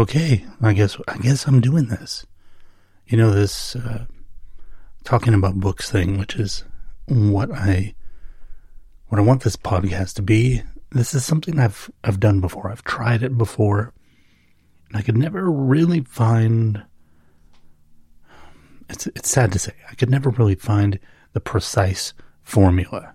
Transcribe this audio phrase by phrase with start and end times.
[0.00, 2.26] okay, I guess I guess I'm doing this.
[3.06, 4.06] You know this uh,
[5.04, 6.64] talking about books thing, which is
[7.06, 7.94] what I
[9.08, 10.62] what I want this podcast to be.
[10.92, 12.70] This is something I've I've done before.
[12.70, 13.92] I've tried it before,
[14.88, 16.82] and I could never really find.
[18.88, 20.98] It's it's sad to say I could never really find
[21.34, 23.14] the precise formula.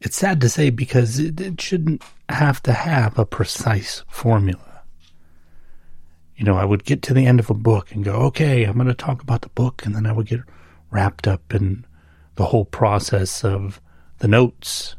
[0.00, 4.71] It's sad to say because it, it shouldn't have to have a precise formula.
[6.42, 8.74] You know, I would get to the end of a book and go, okay, I'm
[8.74, 10.40] going to talk about the book, and then I would get
[10.90, 11.86] wrapped up in
[12.34, 13.80] the whole process of
[14.18, 14.96] the notes.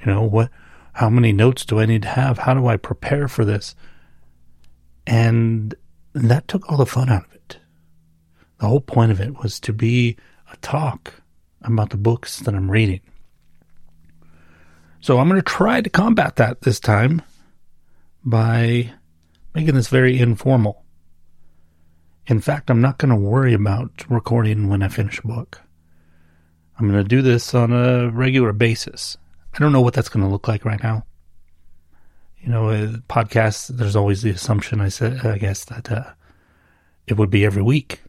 [0.00, 0.48] You know, what,
[0.94, 2.38] how many notes do I need to have?
[2.38, 3.74] How do I prepare for this?
[5.06, 5.74] And
[6.14, 7.58] that took all the fun out of it.
[8.56, 10.16] The whole point of it was to be
[10.50, 11.20] a talk
[11.60, 13.02] about the books that I'm reading.
[15.02, 17.20] So I'm going to try to combat that this time
[18.24, 18.94] by
[19.54, 20.84] making this very informal.
[22.26, 25.62] In fact, I'm not going to worry about recording when I finish a book.
[26.78, 29.16] I'm going to do this on a regular basis.
[29.54, 31.04] I don't know what that's going to look like right now.
[32.40, 32.66] You know,
[33.08, 36.04] podcasts, there's always the assumption, I said, I guess, that uh,
[37.06, 38.00] it would be every week.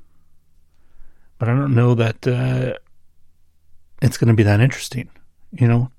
[1.40, 2.78] But I don't know that uh,
[4.02, 5.10] it's going to be that interesting.
[5.52, 5.92] You know,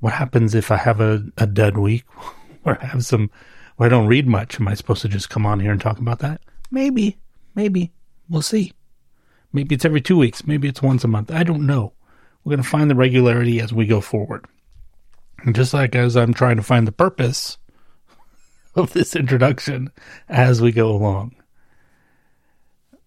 [0.00, 2.04] what happens if I have a, a dead week
[2.64, 3.30] or have some,
[3.80, 4.60] I don't read much?
[4.60, 6.40] Am I supposed to just come on here and talk about that?
[6.70, 7.18] Maybe,
[7.54, 7.92] maybe.
[8.28, 8.72] We'll see.
[9.52, 10.46] Maybe it's every two weeks.
[10.46, 11.30] Maybe it's once a month.
[11.30, 11.92] I don't know.
[12.44, 14.44] We're going to find the regularity as we go forward.
[15.44, 17.58] And just like as I'm trying to find the purpose
[18.74, 19.90] of this introduction
[20.28, 21.34] as we go along,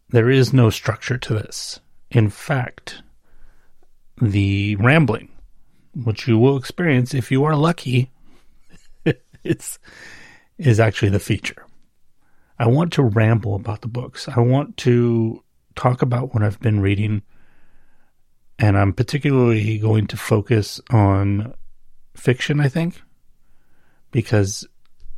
[0.09, 1.79] there is no structure to this.
[2.11, 3.01] In fact,
[4.21, 5.29] the rambling,
[5.95, 8.11] which you will experience if you are lucky,
[9.43, 9.79] it's,
[10.57, 11.65] is actually the feature.
[12.59, 14.27] I want to ramble about the books.
[14.27, 15.43] I want to
[15.75, 17.23] talk about what I've been reading,
[18.59, 21.53] and I'm particularly going to focus on
[22.15, 23.01] fiction, I think,
[24.11, 24.67] because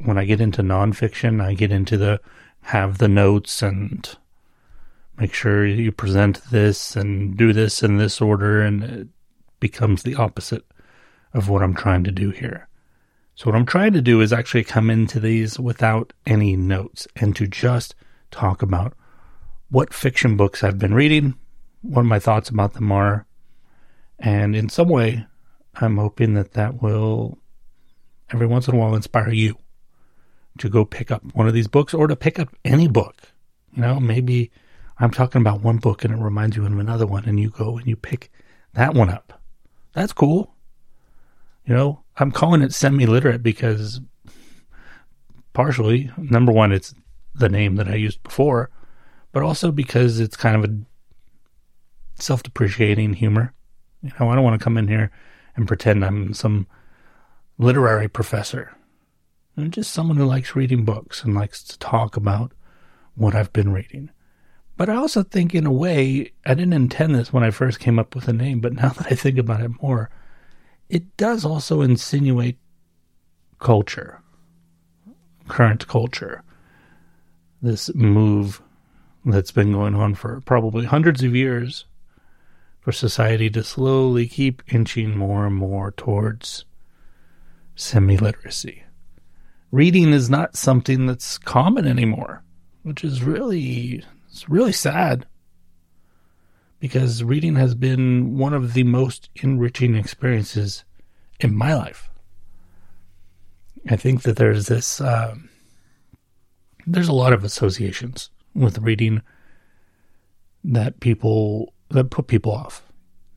[0.03, 2.19] when I get into nonfiction, I get into the
[2.61, 4.09] have the notes and
[5.17, 9.07] make sure you present this and do this in this order, and it
[9.59, 10.65] becomes the opposite
[11.33, 12.67] of what I'm trying to do here.
[13.37, 17.35] So, what I'm trying to do is actually come into these without any notes and
[17.35, 17.93] to just
[18.31, 18.93] talk about
[19.69, 21.35] what fiction books I've been reading,
[21.81, 23.27] what my thoughts about them are,
[24.19, 25.25] and in some way,
[25.75, 27.37] I'm hoping that that will
[28.31, 29.57] every once in a while inspire you
[30.59, 33.17] to go pick up one of these books or to pick up any book.
[33.73, 34.49] You know, maybe
[34.97, 37.77] I'm talking about one book and it reminds you of another one, and you go
[37.77, 38.31] and you pick
[38.75, 39.41] that one up.
[39.91, 40.55] That's cool.
[41.65, 43.99] You know, I'm calling it semi literate because
[45.53, 46.93] partially, number one, it's
[47.33, 48.69] the name that I used before,
[49.31, 53.53] but also because it's kind of a self depreciating humor.
[54.01, 55.11] You know, I don't want to come in here
[55.55, 56.67] and pretend I'm some
[57.57, 58.75] literary professor.
[59.57, 62.51] I'm just someone who likes reading books and likes to talk about
[63.15, 64.09] what I've been reading.
[64.77, 67.97] But I also think, in a way, I didn't intend this when I first came
[67.97, 70.09] up with the name, but now that I think about it more,
[70.89, 72.57] it does also insinuate
[73.59, 74.21] culture,
[75.47, 76.43] current culture.
[77.61, 78.61] This move
[79.25, 81.85] that's been going on for probably hundreds of years
[82.79, 86.65] for society to slowly keep inching more and more towards
[87.75, 88.83] semi literacy.
[89.71, 92.43] Reading is not something that's common anymore,
[92.83, 95.25] which is really it's really sad
[96.85, 100.83] because reading has been one of the most enriching experiences
[101.39, 102.11] in my life.
[103.89, 105.33] I think that there's this, uh,
[106.85, 109.23] there's a lot of associations with reading
[110.63, 112.83] that people, that put people off.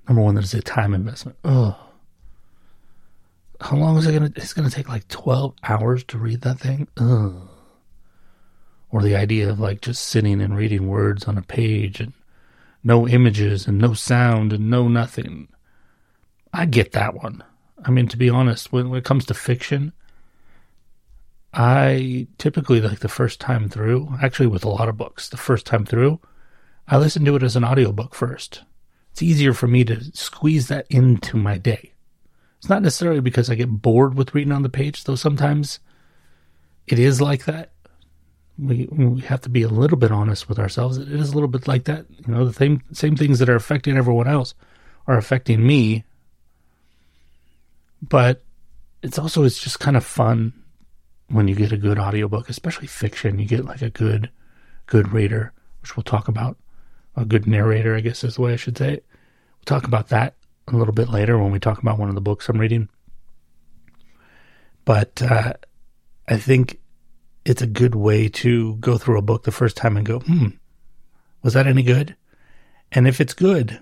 [0.07, 1.39] Number one, there's a time investment.
[1.43, 1.75] Oh,
[3.63, 4.31] how long is it gonna?
[4.37, 6.87] It's gonna take like twelve hours to read that thing.
[6.99, 7.49] Ugh
[8.91, 12.13] or the idea of like just sitting and reading words on a page and
[12.83, 15.49] no images and no sound and no nothing.
[16.53, 17.43] I get that one.
[17.85, 19.93] I mean, to be honest, when, when it comes to fiction,
[21.53, 25.67] I typically like the first time through, actually with a lot of books, the first
[25.67, 26.21] time through,
[26.87, 28.63] I listen to it as an audiobook first.
[29.13, 31.93] It's easier for me to squeeze that into my day.
[32.59, 35.81] It's not necessarily because I get bored with reading on the page, though sometimes
[36.87, 37.71] it is like that
[38.59, 40.99] we we have to be a little bit honest with ourselves.
[40.99, 42.07] It is a little bit like that.
[42.27, 44.55] You know, the same same things that are affecting everyone else
[45.07, 46.05] are affecting me.
[48.03, 48.43] But
[49.03, 50.53] it's also it's just kind of fun
[51.29, 54.31] when you get a good audiobook, especially fiction, you get like a good,
[54.87, 55.53] good reader,
[55.83, 56.57] which we'll talk about.
[57.17, 59.07] A good narrator, I guess is the way I should say it.
[59.59, 60.35] We'll talk about that
[60.69, 62.89] a little bit later when we talk about one of the books I'm reading.
[64.85, 65.55] But uh,
[66.29, 66.79] I think
[67.49, 70.49] it's a good way to go through a book the first time and go, hmm,
[71.43, 72.15] was that any good?
[72.93, 73.81] And if it's good,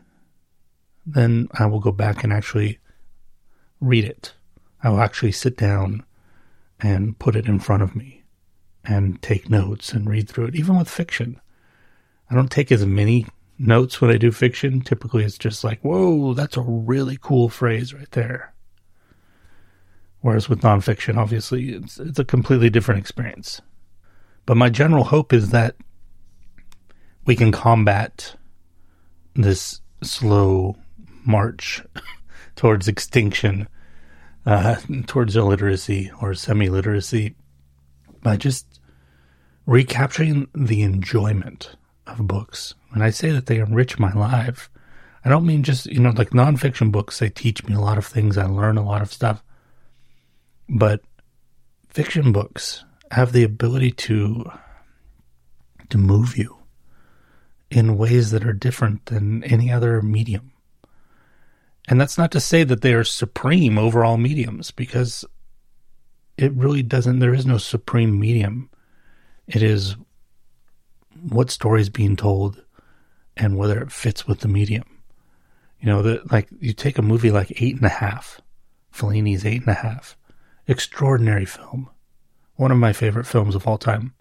[1.04, 2.78] then I will go back and actually
[3.80, 4.34] read it.
[4.82, 6.04] I will actually sit down
[6.80, 8.22] and put it in front of me
[8.84, 11.40] and take notes and read through it, even with fiction.
[12.30, 13.26] I don't take as many
[13.58, 14.80] notes when I do fiction.
[14.80, 18.52] Typically, it's just like, whoa, that's a really cool phrase right there.
[20.26, 23.62] Whereas with nonfiction, obviously, it's, it's a completely different experience.
[24.44, 25.76] But my general hope is that
[27.26, 28.34] we can combat
[29.36, 30.74] this slow
[31.24, 31.80] march
[32.56, 33.68] towards extinction,
[34.46, 34.74] uh,
[35.06, 37.36] towards illiteracy or semi literacy
[38.20, 38.80] by just
[39.64, 41.76] recapturing the enjoyment
[42.08, 42.74] of books.
[42.88, 44.70] When I say that they enrich my life,
[45.24, 48.04] I don't mean just, you know, like nonfiction books, they teach me a lot of
[48.04, 48.36] things.
[48.36, 49.44] I learn a lot of stuff.
[50.68, 51.00] But
[51.88, 54.50] fiction books have the ability to
[55.88, 56.56] to move you
[57.70, 60.52] in ways that are different than any other medium.
[61.88, 65.24] And that's not to say that they are supreme over all mediums, because
[66.36, 68.68] it really doesn't, there is no supreme medium.
[69.46, 69.96] It is
[71.30, 72.62] what story is being told
[73.36, 74.84] and whether it fits with the medium.
[75.80, 78.40] You know, that like you take a movie like Eight and a Half,
[78.90, 80.16] Fellini's Eight and a Half,
[80.66, 81.88] extraordinary film,
[82.56, 84.14] one of my favorite films of all time.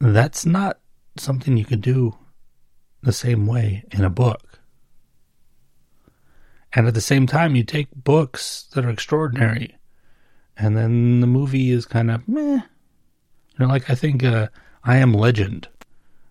[0.00, 0.80] That's not
[1.16, 2.16] something you could do
[3.02, 4.60] the same way in a book.
[6.72, 9.76] And at the same time, you take books that are extraordinary,
[10.56, 12.54] and then the movie is kind of meh.
[12.54, 14.48] You know, like I think uh,
[14.82, 15.68] I Am Legend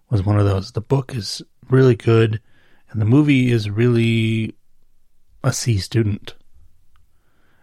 [0.09, 0.71] was one of those.
[0.71, 2.41] The book is really good,
[2.89, 4.55] and the movie is really
[5.43, 6.33] a C student.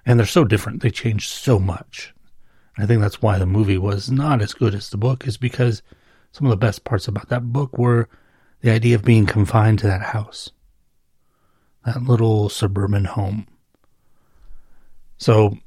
[0.08, 0.80] And they're so different.
[0.80, 2.14] They change so much.
[2.78, 5.82] I think that's why the movie was not as good as the book, is because
[6.32, 8.08] some of the best parts about that book were
[8.62, 10.50] the idea of being confined to that house,
[11.84, 13.46] that little suburban home.
[15.18, 15.58] So,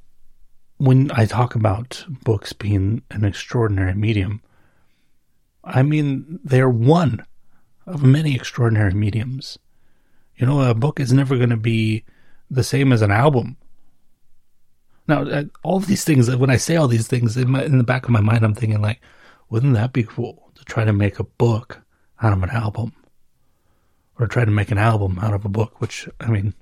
[0.78, 4.42] when I talk about books being an extraordinary medium,
[5.64, 7.24] I mean they're one
[7.86, 9.60] of many extraordinary mediums.
[10.36, 12.06] You know, a book is never going to be
[12.50, 13.58] the same as an album.
[15.08, 17.78] Now, uh, all of these things, when I say all these things, in, my, in
[17.78, 19.02] the back of my mind, I'm thinking, like,
[19.50, 21.82] wouldn't that be cool to try to make a book
[22.22, 22.94] out of an album?
[24.20, 26.54] Or try to make an album out of a book, which, I mean,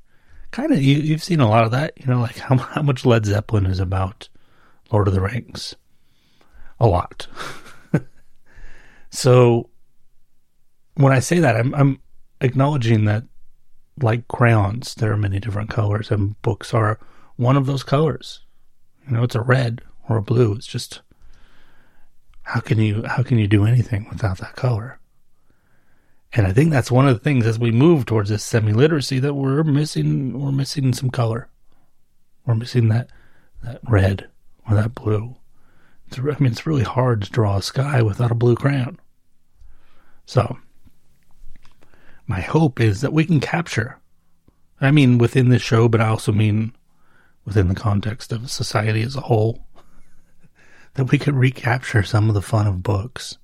[0.51, 1.93] kind of, you, have seen a lot of that.
[1.97, 4.29] You know, like how, how much Led Zeppelin is about
[4.91, 5.75] Lord of the Rings?
[6.79, 7.27] A lot.
[9.09, 9.69] so,
[10.95, 11.99] when I say that, I'm, I'm
[12.39, 13.23] acknowledging that,
[14.01, 16.99] like crayons, there are many different colors, and books are
[17.39, 18.41] one of those colors.
[19.07, 20.53] You know, it's a red or a blue.
[20.53, 21.01] It's just
[22.43, 24.99] how can you how can you do anything without that color?
[26.33, 29.35] And I think that's one of the things as we move towards this semi-literacy that
[29.35, 31.47] we're missing we're missing some color.
[32.45, 33.09] We're missing that
[33.63, 34.27] that red
[34.69, 35.37] or that blue.
[36.07, 38.99] It's, I mean, it's really hard to draw a sky without a blue crayon.
[40.25, 40.57] So,
[42.27, 43.99] my hope is that we can capture.
[44.81, 46.73] I mean, within this show, but I also mean
[47.49, 49.65] within the context of society as a whole,
[50.93, 53.37] that we could recapture some of the fun of books.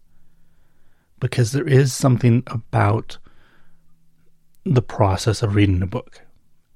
[1.20, 3.18] Because there is something about
[4.64, 6.22] the process of reading a book.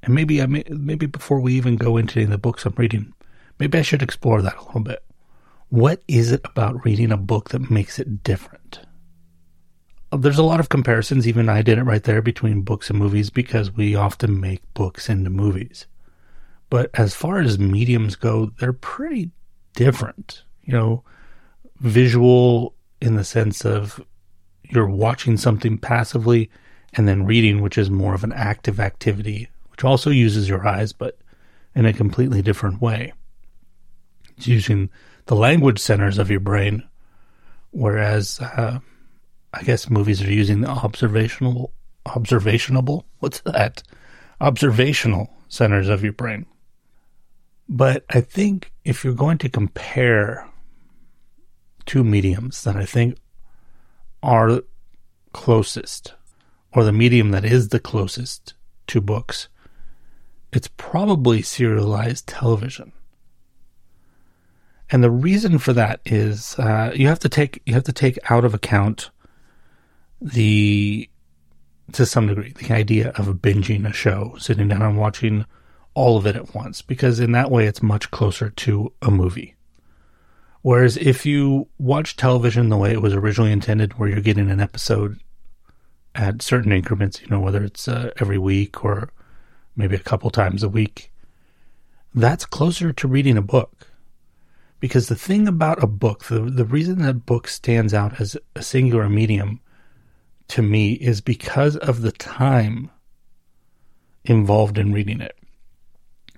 [0.02, 3.14] And maybe I may, maybe before we even go into the books I'm reading,
[3.60, 5.04] maybe I should explore that a little bit.
[5.70, 8.80] What is it about reading a book that makes it different?
[10.12, 12.98] Uh, there's a lot of comparisons, even I did it right there between books and
[12.98, 15.86] movies because we often make books into movies.
[16.70, 19.32] But as far as mediums go, they're pretty
[19.76, 20.44] different.
[20.64, 21.04] You know,
[21.80, 24.02] visual in the sense of
[24.64, 26.50] you're watching something passively
[26.94, 30.94] and then reading, which is more of an active activity, which also uses your eyes,
[30.94, 31.18] but
[31.76, 33.14] in a completely different way.
[34.38, 34.90] It's using
[35.26, 36.84] the language centers of your brain,
[37.72, 38.80] whereas uh,
[39.54, 41.74] I guess movies are using the observational,
[42.06, 43.84] observationable, what's that?
[44.42, 46.46] Observational centers of your brain.
[47.70, 50.50] But I think if you're going to compare
[51.86, 53.18] two mediums that I think
[54.24, 54.62] are
[55.34, 56.16] closest,
[56.74, 58.56] or the medium that is the closest
[58.88, 59.50] to books,
[60.52, 62.92] it's probably serialized television.
[64.90, 68.18] And the reason for that is uh, you have to take you have to take
[68.32, 69.12] out of account
[70.20, 71.08] the
[71.92, 75.46] to some degree the idea of binging a show, sitting down and watching
[76.00, 79.54] all of it at once, because in that way it's much closer to a movie.
[80.62, 84.62] Whereas if you watch television the way it was originally intended, where you're getting an
[84.62, 85.20] episode
[86.16, 89.12] at certain increments, you know, whether it's uh, every week or
[89.76, 91.12] maybe a couple times a week,
[92.16, 93.88] that's closer to reading a book.
[94.80, 98.62] Because the thing about a book, the, the reason that book stands out as a
[98.62, 99.60] singular medium
[100.48, 102.90] to me is because of the time
[104.24, 105.36] involved in reading it.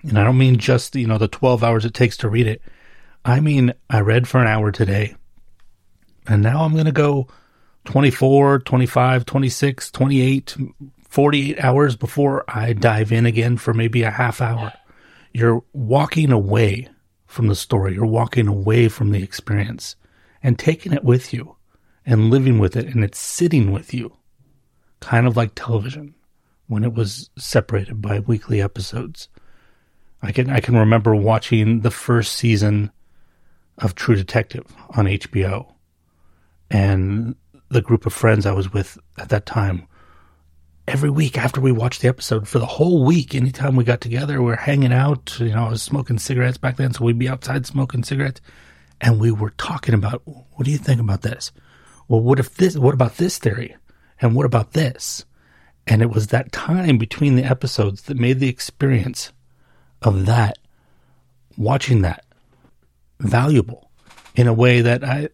[0.03, 2.61] And I don't mean just, you know, the 12 hours it takes to read it.
[3.23, 5.15] I mean, I read for an hour today,
[6.27, 7.27] and now I'm going to go
[7.85, 10.57] 24, 25, 26, 28,
[11.07, 14.73] 48 hours before I dive in again for maybe a half hour.
[15.33, 16.87] You're walking away
[17.27, 17.93] from the story.
[17.93, 19.95] You're walking away from the experience
[20.43, 21.55] and taking it with you
[22.05, 24.15] and living with it and it's sitting with you.
[24.99, 26.13] Kind of like television
[26.67, 29.29] when it was separated by weekly episodes.
[30.21, 32.91] I can I can remember watching the first season
[33.77, 35.73] of True Detective on HBO
[36.69, 37.35] and
[37.69, 39.87] the group of friends I was with at that time
[40.87, 44.41] every week after we watched the episode for the whole week, anytime we got together,
[44.41, 45.39] we are hanging out.
[45.39, 48.41] You know, I was smoking cigarettes back then, so we'd be outside smoking cigarettes,
[48.99, 51.51] and we were talking about what do you think about this?
[52.07, 52.77] Well, what if this?
[52.77, 53.75] What about this theory?
[54.19, 55.25] And what about this?
[55.87, 59.31] And it was that time between the episodes that made the experience
[60.01, 60.57] of that,
[61.57, 62.25] watching that,
[63.19, 63.89] valuable
[64.35, 65.29] in a way that I,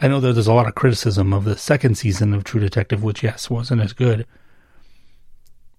[0.00, 3.02] I know that there's a lot of criticism of the second season of True Detective,
[3.02, 4.26] which yes wasn't as good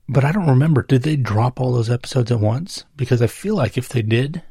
[0.08, 0.84] but I don't remember.
[0.84, 2.86] Did they drop all those episodes at once?
[2.96, 4.42] Because I feel like if they did,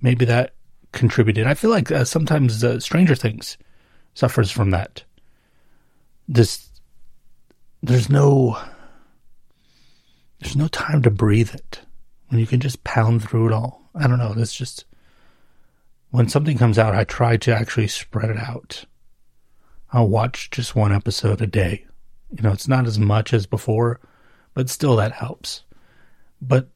[0.00, 0.54] maybe that
[0.92, 1.46] contributed.
[1.46, 3.58] I feel like uh, sometimes uh, Stranger Things
[4.14, 5.04] suffers from that.
[6.28, 6.68] This,
[7.82, 8.58] there's no,
[10.40, 11.80] there's no time to breathe it
[12.28, 13.90] when you can just pound through it all.
[13.94, 14.34] I don't know.
[14.34, 14.84] That's just
[16.10, 16.94] when something comes out.
[16.94, 18.84] I try to actually spread it out.
[19.92, 21.86] I'll watch just one episode a day.
[22.36, 24.00] You know, it's not as much as before
[24.56, 25.64] but still that helps.
[26.40, 26.70] But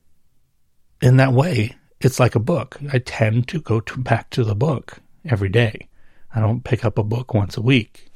[1.00, 2.78] in that way, it's like a book.
[2.92, 5.88] I tend to go to, back to the book every day.
[6.34, 8.10] I don't pick up a book once a week.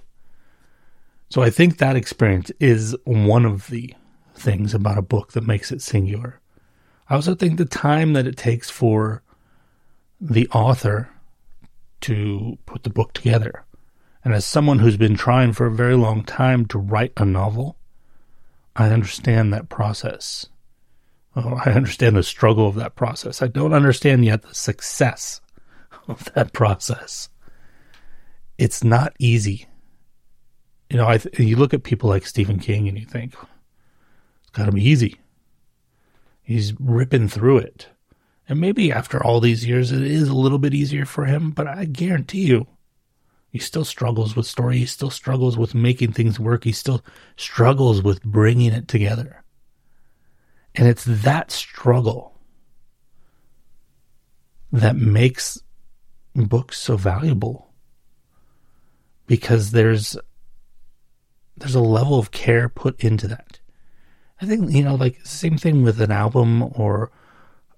[1.31, 3.95] So I think that experience is one of the
[4.35, 6.43] things about a book that makes it singular.
[7.09, 9.23] I also think the time that it takes for
[10.21, 11.11] the author
[12.03, 13.65] to put the book together.
[14.25, 17.77] And as someone who's been trying for a very long time to write a novel,
[18.75, 20.47] I understand that process.
[21.37, 23.43] Oh, I understand the struggle of that process.
[23.43, 25.41] I don't understand yet the success
[26.09, 27.29] of that process.
[28.57, 29.67] It's not easy.
[30.89, 34.51] You know, I th- you look at people like Stephen King and you think it's
[34.53, 35.19] got to be easy.
[36.45, 37.89] He's ripping through it.
[38.49, 41.67] And maybe after all these years, it is a little bit easier for him, but
[41.67, 42.67] I guarantee you,
[43.51, 44.79] he still struggles with story.
[44.79, 46.65] He still struggles with making things work.
[46.65, 47.03] He still
[47.37, 49.43] struggles with bringing it together.
[50.75, 52.37] And it's that struggle
[54.73, 55.63] that makes
[56.35, 57.71] books so valuable
[59.27, 60.17] because there's
[61.57, 63.61] there's a level of care put into that.
[64.45, 67.11] I think you know, like same thing with an album or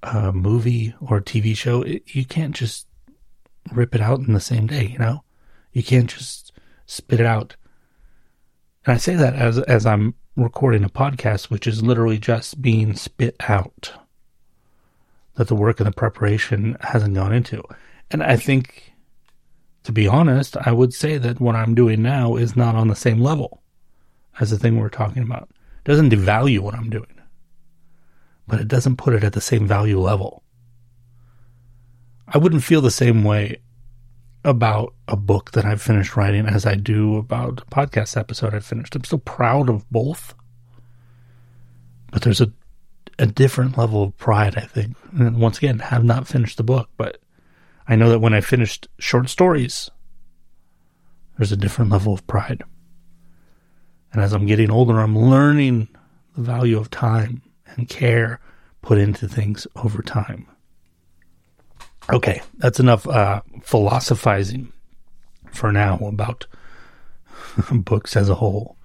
[0.03, 1.83] a movie or a TV show.
[1.83, 2.89] It, you can't just
[3.73, 4.87] rip it out in the same day.
[4.87, 5.23] You know,
[5.73, 6.51] you can't just
[6.87, 7.55] spit it out.
[8.85, 12.97] And I say that as as I'm recording a podcast, which is literally just being
[12.97, 13.93] spit out.
[15.37, 17.63] That the work and the preparation hasn't gone into.
[18.11, 18.93] And I think,
[19.85, 22.97] to be honest, I would say that what I'm doing now is not on the
[22.97, 23.63] same level
[24.41, 25.49] as the thing we're talking about.
[25.87, 27.21] Doesn't devalue what I'm doing,
[28.49, 30.43] but it doesn't put it at the same value level.
[32.27, 33.61] I wouldn't feel the same way
[34.45, 38.67] about a book that I've finished writing as I do about a podcast episode I've
[38.67, 38.97] finished.
[38.97, 40.35] I'm still proud of both,
[42.11, 42.53] but there's a
[43.19, 44.97] a different level of pride, I think.
[45.17, 47.19] And once again, have not finished the book, but
[47.89, 49.89] I know that when I finished short stories,
[51.39, 52.65] there's a different level of pride.
[54.17, 55.89] And as I'm getting older, I'm learning
[56.35, 58.41] the value of time and care
[58.81, 60.47] put into things over time.
[62.11, 64.73] Okay, that's enough uh, philosophizing
[65.53, 66.47] for now about
[67.71, 68.79] books as a whole.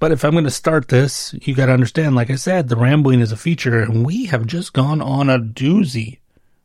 [0.00, 2.76] But if I'm going to start this, you got to understand, like I said, the
[2.76, 6.18] rambling is a feature, and we have just gone on a doozy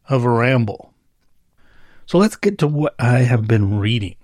[0.10, 0.94] of a ramble.
[2.06, 4.18] So let's get to what I have been reading.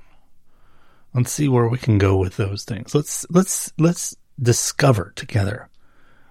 [1.15, 2.93] Let's see where we can go with those things.
[2.93, 5.69] Let's let's let's discover together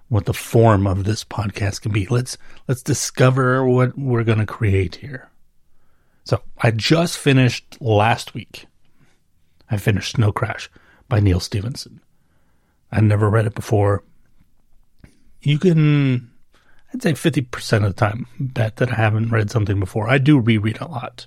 [0.08, 2.06] what the form of this podcast can be.
[2.06, 2.36] Let's
[2.68, 5.30] let's discover what we're going to create here.
[6.24, 8.66] So, I just finished last week.
[9.70, 10.70] I finished Snow Crash
[11.08, 12.00] by Neal Stephenson.
[12.92, 14.04] I'd never read it before.
[15.40, 16.30] You can
[16.92, 20.10] I'd say 50% of the time bet that I haven't read something before.
[20.10, 21.26] I do reread a lot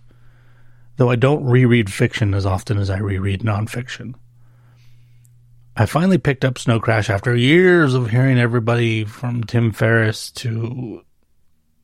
[0.97, 4.15] though I don't reread fiction as often as I reread nonfiction.
[5.75, 11.03] I finally picked up Snow Crash after years of hearing everybody from Tim Ferriss to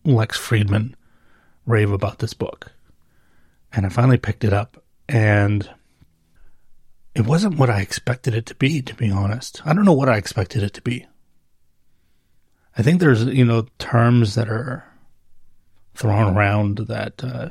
[0.03, 0.95] Lex Fridman
[1.67, 2.71] rave about this book.
[3.71, 5.69] And I finally picked it up, and
[7.13, 9.61] it wasn't what I expected it to be, to be honest.
[9.65, 11.05] I don't know what I expected it to be.
[12.75, 14.83] I think there's, you know, terms that are
[15.93, 17.49] thrown around that uh,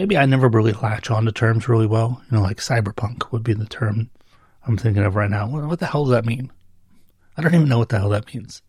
[0.00, 2.22] maybe I never really latch on to terms really well.
[2.30, 4.08] You know, like cyberpunk would be the term
[4.66, 5.46] I'm thinking of right now.
[5.46, 6.50] What, the hell does that mean?
[7.36, 8.62] I don't even know what the hell that means.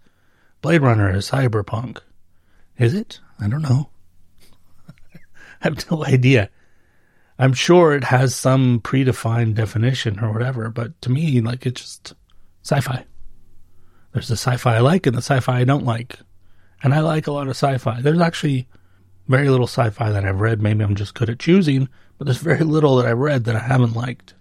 [0.62, 2.00] Blade Runner is cyberpunk.
[2.78, 3.22] Is it?
[3.40, 3.92] I don't know.
[5.16, 5.20] I
[5.62, 6.50] have no idea.
[7.40, 12.14] I'm sure it has some predefined definition or whatever, but to me, like, it's just
[12.62, 13.06] sci fi.
[14.12, 16.20] There's the sci fi I like and the sci fi I don't like.
[16.84, 18.02] And I like a lot of sci fi.
[18.02, 18.68] There's actually
[19.32, 20.62] very little sci fi that I've read.
[20.62, 23.60] Maybe I'm just good at choosing, but there's very little that I've read that I
[23.60, 24.36] haven't liked.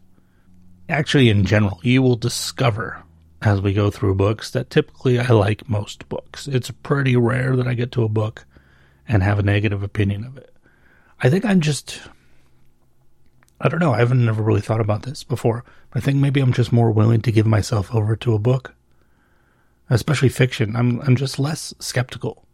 [0.88, 3.02] Actually, in general, you will discover
[3.42, 6.46] as we go through books that typically I like most books.
[6.46, 8.44] It's pretty rare that I get to a book
[9.08, 10.54] and have a negative opinion of it.
[11.20, 12.00] I think I'm just.
[13.60, 13.92] I don't know.
[13.92, 15.64] I haven't never really thought about this before.
[15.92, 18.74] I think maybe I'm just more willing to give myself over to a book,
[19.88, 20.76] especially fiction.
[20.76, 22.46] I'm I'm just less skeptical.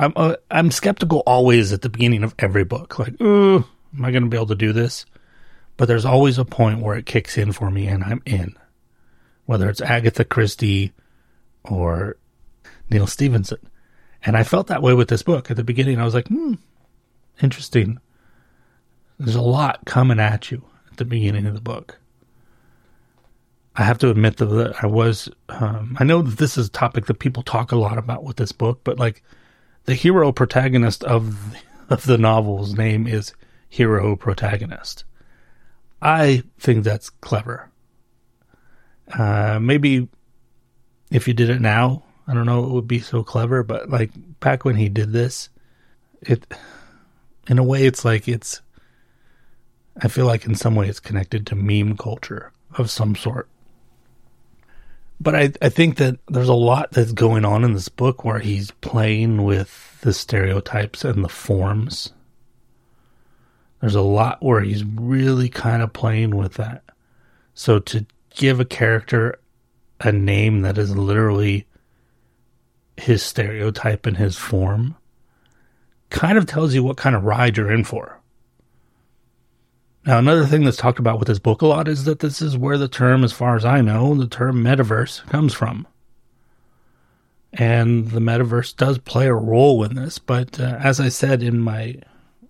[0.00, 2.98] I'm uh, I'm skeptical always at the beginning of every book.
[2.98, 3.64] Like, am
[4.02, 5.04] I going to be able to do this?
[5.76, 8.56] But there's always a point where it kicks in for me, and I'm in.
[9.44, 10.92] Whether it's Agatha Christie
[11.64, 12.16] or
[12.88, 13.58] Neal Stephenson,
[14.24, 16.00] and I felt that way with this book at the beginning.
[16.00, 16.54] I was like, hmm,
[17.42, 18.00] interesting.
[19.18, 21.98] There's a lot coming at you at the beginning of the book.
[23.76, 25.28] I have to admit that I was.
[25.50, 28.38] Um, I know that this is a topic that people talk a lot about with
[28.38, 29.22] this book, but like
[29.84, 31.36] the hero protagonist of
[31.88, 33.34] of the novel's name is
[33.68, 35.04] Hiro Protagonist.
[36.00, 37.70] I think that's clever.
[39.12, 40.08] Uh, maybe
[41.10, 44.10] if you did it now, I don't know it would be so clever, but like
[44.38, 45.48] back when he did this,
[46.22, 46.46] it
[47.48, 48.60] in a way it's like it's
[50.00, 53.48] I feel like in some way it's connected to meme culture of some sort
[55.20, 58.38] but I, I think that there's a lot that's going on in this book where
[58.38, 62.12] he's playing with the stereotypes and the forms.
[63.80, 66.82] There's a lot where he's really kind of playing with that.
[67.54, 69.38] So to give a character
[70.00, 71.66] a name that is literally
[72.96, 74.96] his stereotype and his form
[76.08, 78.19] kind of tells you what kind of ride you're in for.
[80.10, 82.58] Now, another thing that's talked about with this book a lot is that this is
[82.58, 85.86] where the term, as far as I know, the term metaverse comes from.
[87.52, 91.60] And the metaverse does play a role in this, but uh, as I said in
[91.60, 91.94] my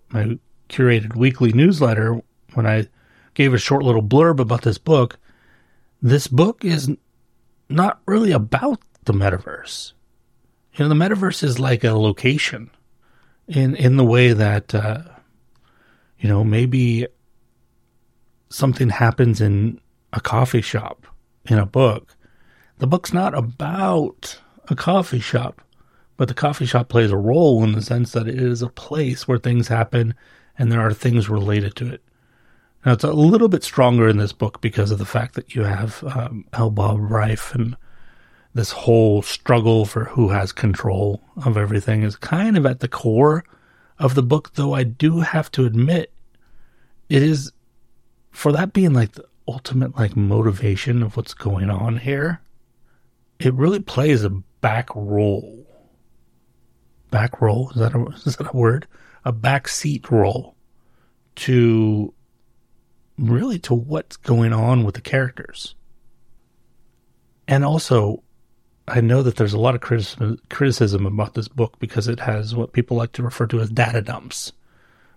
[0.08, 0.38] my
[0.70, 2.22] curated weekly newsletter,
[2.54, 2.88] when I
[3.34, 5.18] gave a short little blurb about this book,
[6.00, 6.90] this book is
[7.68, 9.92] not really about the metaverse.
[10.76, 12.70] You know, the metaverse is like a location
[13.48, 15.02] in in the way that uh,
[16.18, 17.06] you know maybe
[18.50, 19.80] something happens in
[20.12, 21.06] a coffee shop
[21.46, 22.16] in a book.
[22.78, 25.60] The book's not about a coffee shop,
[26.16, 29.26] but the coffee shop plays a role in the sense that it is a place
[29.26, 30.14] where things happen
[30.58, 32.02] and there are things related to it.
[32.84, 35.64] Now, it's a little bit stronger in this book because of the fact that you
[35.64, 36.70] have um, L.
[36.70, 37.76] Bob Rife and
[38.54, 43.44] this whole struggle for who has control of everything is kind of at the core
[43.98, 46.12] of the book, though I do have to admit
[47.08, 47.52] it is
[48.30, 52.40] for that being like the ultimate like motivation of what's going on here,
[53.38, 55.66] it really plays a back role.
[57.10, 58.86] Back role is that a, is that a word?
[59.24, 60.54] A back seat role
[61.36, 62.14] to
[63.18, 65.74] really to what's going on with the characters.
[67.48, 68.22] And also,
[68.86, 72.54] I know that there's a lot of criticism, criticism about this book because it has
[72.54, 74.52] what people like to refer to as data dumps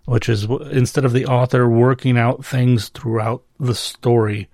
[0.06, 4.50] which is instead of the author working out things throughout the story,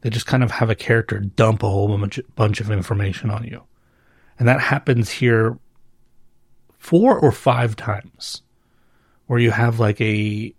[0.00, 1.88] they just kind of have a character dump a whole
[2.34, 3.62] bunch, of information on you.
[4.38, 5.58] And that happens here
[6.78, 8.42] four or five times
[9.26, 10.54] where you have like a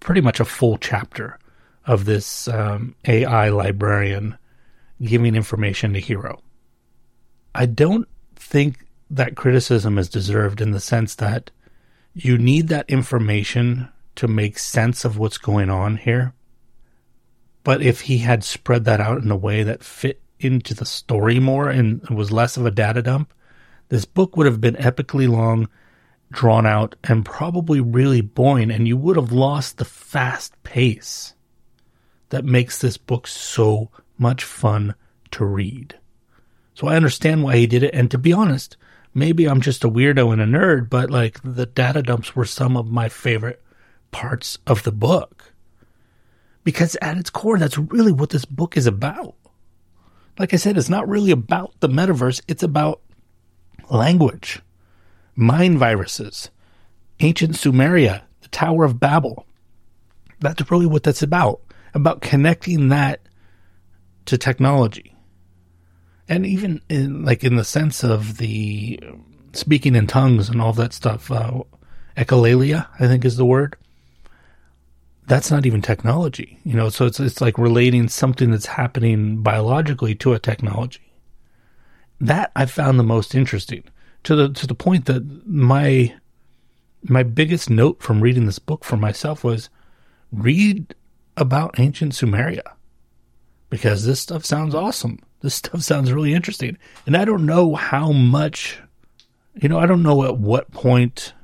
[0.00, 1.38] pretty much a full chapter
[1.86, 4.36] of this um, AI librarian
[5.02, 6.40] giving information to Hiro.
[7.54, 11.50] I don't think that criticism is deserved in the sense that
[12.14, 16.32] you need that information to make sense of what's going on here.
[17.64, 21.40] But if he had spread that out in a way that fit into the story
[21.40, 23.32] more and was less of a data dump,
[23.88, 25.68] this book would have been epically long,
[26.30, 31.34] drawn out, and probably really boring, and you would have lost the fast pace
[32.28, 34.94] that makes this book so much fun
[35.32, 35.98] to read.
[36.74, 38.76] So I understand why he did it, and to be honest,
[39.14, 42.76] maybe I'm just a weirdo and a nerd, but like the data dumps were some
[42.76, 43.62] of my favorite
[44.10, 45.52] parts of the book.
[46.64, 49.34] Because at its core, that's really what this book is about.
[50.38, 53.00] Like I said, it's not really about the metaverse, it's about
[53.90, 54.60] language,
[55.36, 56.50] mind viruses,
[57.20, 59.46] ancient Sumeria, the Tower of Babel.
[60.40, 61.60] That's really what that's about.
[61.94, 63.20] About connecting that
[64.26, 65.13] to technology.
[66.28, 69.00] And even in like in the sense of the
[69.52, 71.62] speaking in tongues and all that stuff, uh,
[72.16, 73.76] echolalia, I think is the word.
[75.26, 76.88] That's not even technology, you know.
[76.88, 81.12] So it's it's like relating something that's happening biologically to a technology
[82.20, 83.84] that I found the most interesting
[84.24, 86.14] to the to the point that my
[87.02, 89.68] my biggest note from reading this book for myself was
[90.32, 90.94] read
[91.36, 92.62] about ancient Sumeria
[93.70, 95.18] because this stuff sounds awesome.
[95.44, 96.78] This stuff sounds really interesting.
[97.06, 98.80] And I don't know how much
[99.54, 101.34] you know, I don't know at what point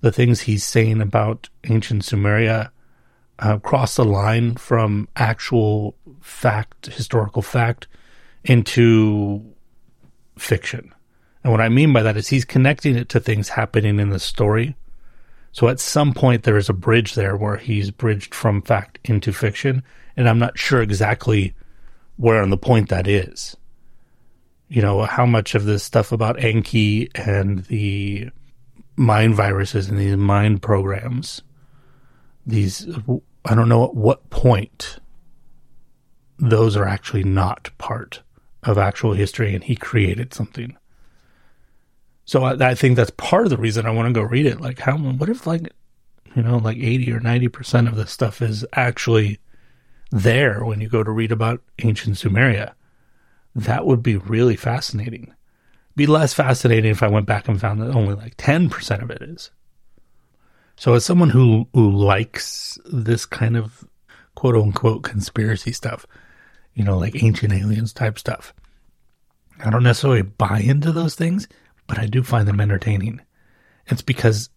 [0.00, 2.70] the things he's saying about ancient Sumeria
[3.38, 7.86] uh, cross the line from actual fact, historical fact,
[8.44, 9.44] into
[10.38, 10.94] fiction.
[11.42, 14.18] And what I mean by that is he's connecting it to things happening in the
[14.18, 14.76] story.
[15.52, 19.32] So at some point there is a bridge there where he's bridged from fact into
[19.32, 19.82] fiction,
[20.16, 21.54] and I'm not sure exactly
[22.16, 23.56] where on the point that is.
[24.68, 28.30] You know, how much of this stuff about Enki and the
[28.96, 31.42] mind viruses and these mind programs,
[32.46, 32.88] these,
[33.44, 34.98] I don't know at what point
[36.38, 38.22] those are actually not part
[38.62, 40.76] of actual history and he created something.
[42.24, 44.60] So I, I, think that's part of the reason I want to go read it.
[44.60, 45.72] Like, how, what if, like,
[46.34, 49.38] you know, like 80 or 90% of this stuff is actually
[50.14, 52.72] there when you go to read about ancient Sumeria?
[53.54, 55.34] That would be really fascinating.
[55.96, 59.22] Be less fascinating if I went back and found that only like 10% of it
[59.22, 59.50] is.
[60.76, 63.84] So, as someone who, who likes this kind of
[64.34, 66.06] quote unquote conspiracy stuff,
[66.74, 68.52] you know, like ancient aliens type stuff.
[69.64, 71.46] I don't necessarily buy into those things,
[71.86, 73.20] but I do find them entertaining.
[73.86, 74.50] It's because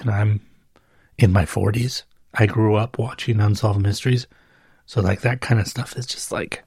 [0.00, 0.40] and I'm
[1.18, 2.02] in my 40s.
[2.34, 4.26] I grew up watching Unsolved Mysteries.
[4.86, 6.64] So, like, that kind of stuff is just like,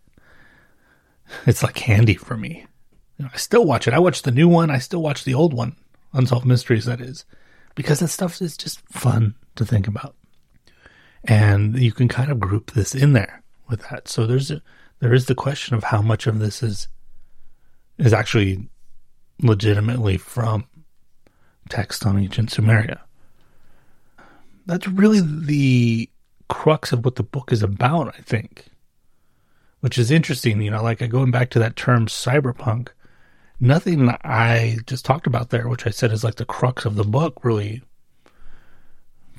[1.46, 2.66] it's like candy for me.
[3.18, 3.94] You know, I still watch it.
[3.94, 4.70] I watch the new one.
[4.70, 5.76] I still watch the old one,
[6.14, 7.26] Unsolved Mysteries, that is,
[7.76, 10.16] because that stuff is just fun to think about.
[11.24, 14.08] And you can kind of group this in there with that.
[14.08, 14.62] So there's a,
[15.00, 16.88] there is the question of how much of this is
[17.98, 18.70] is actually
[19.42, 20.66] legitimately from
[21.70, 23.00] text on ancient Sumeria.
[24.66, 26.10] That's really the
[26.50, 28.66] crux of what the book is about, I think.
[29.80, 32.90] Which is interesting, you know, like going back to that term cyberpunk,
[33.60, 37.06] nothing I just talked about there, which I said is like the crux of the
[37.06, 37.82] book, really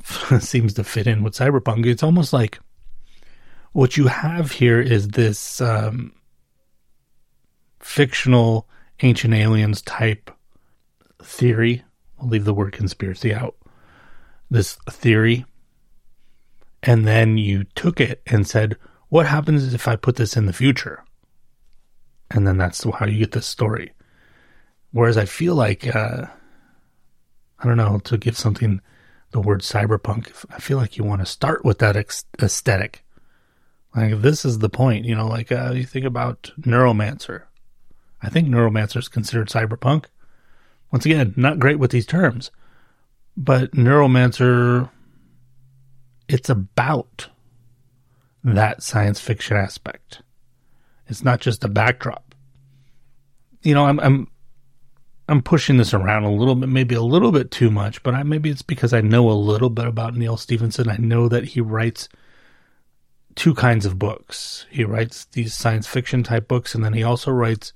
[0.40, 1.85] seems to fit in with cyberpunk.
[1.85, 2.59] It's almost like
[3.73, 6.12] what you have here is this um,
[7.81, 8.68] fictional
[9.03, 10.31] ancient aliens type
[11.23, 11.83] theory.
[12.20, 13.57] I'll leave the word conspiracy out.
[14.51, 15.44] This theory.
[16.83, 18.77] And then you took it and said,
[19.09, 21.05] what happens if I put this in the future?
[22.31, 23.93] And then that's how you get this story.
[24.93, 26.27] Whereas I feel like, uh,
[27.59, 28.81] I don't know, to give something
[29.33, 31.97] the word cyberpunk, I feel like you want to start with that
[32.40, 33.05] aesthetic
[33.95, 35.27] like this is the point, you know.
[35.27, 37.43] Like uh, you think about Neuromancer.
[38.23, 40.07] I think Neuromancer is considered cyberpunk.
[40.93, 42.51] Once again, not great with these terms,
[43.37, 44.90] but Neuromancer.
[46.31, 47.29] It's about
[48.45, 50.23] that science fiction aspect.
[51.09, 52.37] It's not just a backdrop.
[53.62, 54.29] You know, I'm I'm
[55.29, 58.23] I'm pushing this around a little bit, maybe a little bit too much, but I,
[58.23, 60.88] maybe it's because I know a little bit about Neal Stephenson.
[60.88, 62.09] I know that he writes
[63.35, 64.66] two kinds of books.
[64.71, 67.73] He writes these science fiction type books, and then he also writes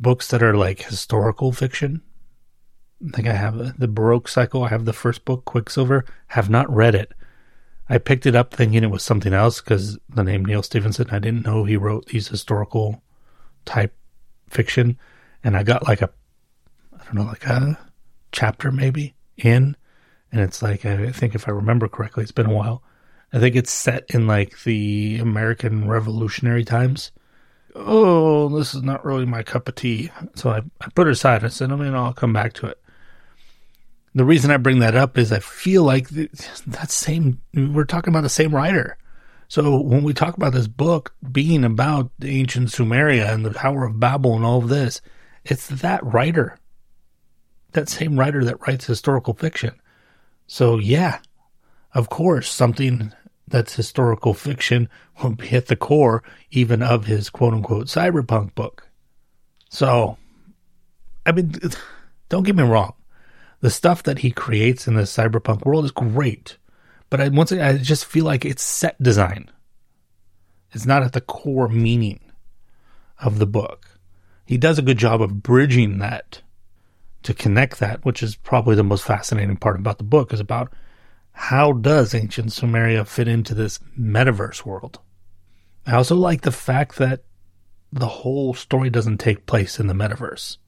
[0.00, 2.02] books that are like historical fiction.
[3.06, 4.64] I think I have the Baroque Cycle.
[4.64, 6.04] I have the first book, Quicksilver.
[6.28, 7.12] Have not read it,
[7.90, 11.18] I picked it up thinking it was something else because the name Neal Stephenson, I
[11.18, 13.02] didn't know he wrote these historical
[13.64, 13.94] type
[14.48, 14.98] fiction.
[15.42, 16.10] And I got like a,
[16.92, 17.78] I don't know, like a
[18.32, 19.76] chapter maybe in.
[20.30, 22.82] And it's like, I think if I remember correctly, it's been a while.
[23.32, 27.12] I think it's set in like the American Revolutionary times.
[27.74, 30.10] Oh, this is not really my cup of tea.
[30.34, 31.44] So I, I put it aside.
[31.44, 32.78] I said, I mean, I'll come back to it
[34.14, 38.22] the reason I bring that up is I feel like that same, we're talking about
[38.22, 38.96] the same writer.
[39.48, 44.00] So when we talk about this book being about ancient Sumeria and the Tower of
[44.00, 45.00] Babel and all of this,
[45.44, 46.58] it's that writer,
[47.72, 49.74] that same writer that writes historical fiction.
[50.46, 51.20] So yeah,
[51.94, 53.12] of course, something
[53.46, 54.88] that's historical fiction
[55.22, 58.88] will be at the core even of his quote unquote cyberpunk book.
[59.70, 60.18] So,
[61.24, 61.54] I mean,
[62.28, 62.94] don't get me wrong
[63.60, 66.58] the stuff that he creates in the cyberpunk world is great,
[67.10, 69.50] but I once again, I just feel like it's set design.
[70.72, 72.20] It's not at the core meaning
[73.20, 73.98] of the book.
[74.44, 76.42] He does a good job of bridging that
[77.22, 80.72] to connect that, which is probably the most fascinating part about the book, is about
[81.32, 84.98] how does ancient Sumeria fit into this metaverse world.
[85.86, 87.22] I also like the fact that
[87.92, 90.58] the whole story doesn't take place in the metaverse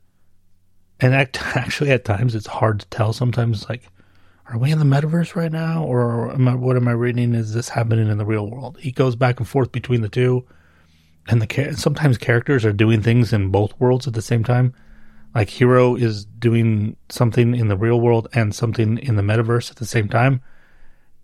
[1.00, 1.14] and
[1.54, 3.12] actually at times it's hard to tell.
[3.12, 3.88] Sometimes like,
[4.46, 7.34] are we in the metaverse right now, or am I, what am I reading?
[7.34, 8.78] Is this happening in the real world?
[8.80, 10.44] He goes back and forth between the two,
[11.28, 14.74] and the sometimes characters are doing things in both worlds at the same time.
[15.34, 19.76] Like Hiro is doing something in the real world and something in the metaverse at
[19.76, 20.40] the same time,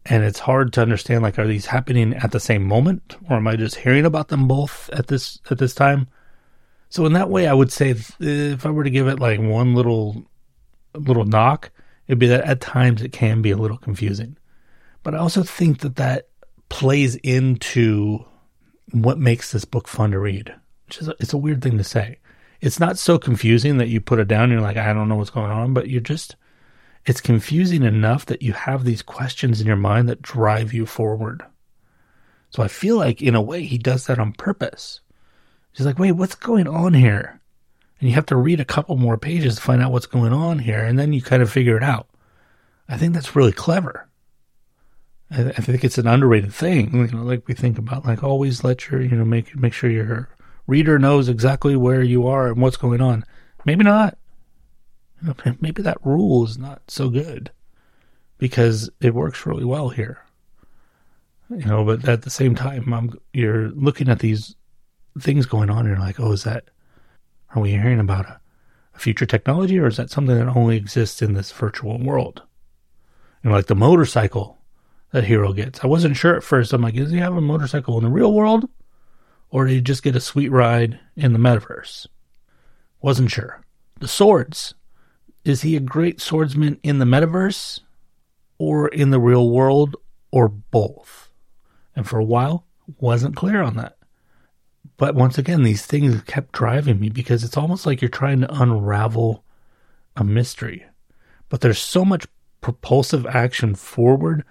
[0.04, 1.22] and it's hard to understand.
[1.22, 4.46] Like, are these happening at the same moment, or am I just hearing about them
[4.46, 6.06] both at this at this time?
[6.88, 9.74] So in that way, I would say if I were to give it like one
[9.74, 10.24] little
[10.94, 11.70] little knock,
[12.06, 14.36] it'd be that at times it can be a little confusing.
[15.02, 16.28] But I also think that that
[16.68, 18.24] plays into
[18.92, 20.54] what makes this book fun to read,
[20.86, 22.18] which is a, it's a weird thing to say.
[22.60, 25.16] It's not so confusing that you put it down and you're like, I don't know
[25.16, 26.36] what's going on, but you're just,
[27.04, 31.42] it's confusing enough that you have these questions in your mind that drive you forward.
[32.50, 35.00] So I feel like in a way he does that on purpose.
[35.76, 37.38] She's like, wait, what's going on here?
[38.00, 40.60] And you have to read a couple more pages to find out what's going on
[40.60, 42.08] here, and then you kind of figure it out.
[42.88, 44.08] I think that's really clever.
[45.30, 46.94] I, I think it's an underrated thing.
[46.94, 49.90] You know, like we think about, like always let your, you know, make make sure
[49.90, 50.30] your
[50.66, 53.24] reader knows exactly where you are and what's going on.
[53.66, 54.16] Maybe not.
[55.60, 57.50] Maybe that rule is not so good
[58.38, 60.22] because it works really well here.
[61.50, 64.54] You know, but at the same time, I'm, you're looking at these
[65.20, 65.80] things going on.
[65.80, 66.64] And you're like, oh, is that,
[67.54, 68.40] are we hearing about a,
[68.94, 72.42] a future technology or is that something that only exists in this virtual world?
[73.42, 74.58] Know, like the motorcycle
[75.12, 75.84] that Hiro gets.
[75.84, 76.72] I wasn't sure at first.
[76.72, 78.68] I'm like, does he have a motorcycle in the real world
[79.50, 82.06] or did he just get a sweet ride in the metaverse?
[83.00, 83.62] Wasn't sure.
[84.00, 84.74] The swords.
[85.44, 87.80] Is he a great swordsman in the metaverse
[88.58, 89.96] or in the real world
[90.32, 91.30] or both?
[91.94, 92.66] And for a while,
[92.98, 93.95] wasn't clear on that.
[94.96, 98.62] But once again, these things kept driving me because it's almost like you're trying to
[98.62, 99.44] unravel
[100.16, 100.86] a mystery.
[101.48, 102.26] But there's so much
[102.60, 104.44] propulsive action forward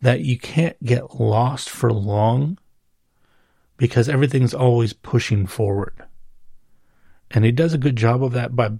[0.00, 2.58] that you can't get lost for long
[3.76, 5.94] because everything's always pushing forward.
[7.30, 8.70] And he does a good job of that by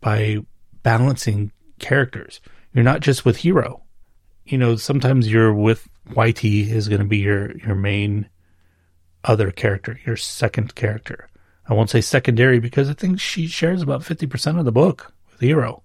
[0.00, 0.38] by
[0.82, 2.40] balancing characters.
[2.72, 3.82] You're not just with Hiro.
[4.44, 8.28] You know, sometimes you're with YT is going to be your your main
[9.28, 11.28] other character, your second character.
[11.68, 15.40] I won't say secondary because I think she shares about 50% of the book with
[15.40, 15.82] Hiro.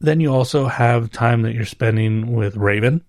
[0.00, 3.04] Then you also have time that you're spending with Raven,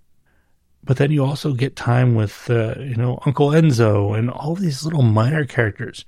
[0.84, 4.84] but then you also get time with, uh, you know, Uncle Enzo and all these
[4.84, 6.04] little minor characters.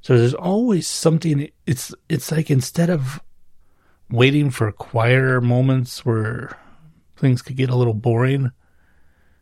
[0.00, 1.48] So there's always something.
[1.66, 3.20] It's it's like instead of
[4.10, 6.58] waiting for quieter moments where
[7.16, 8.50] things could get a little boring,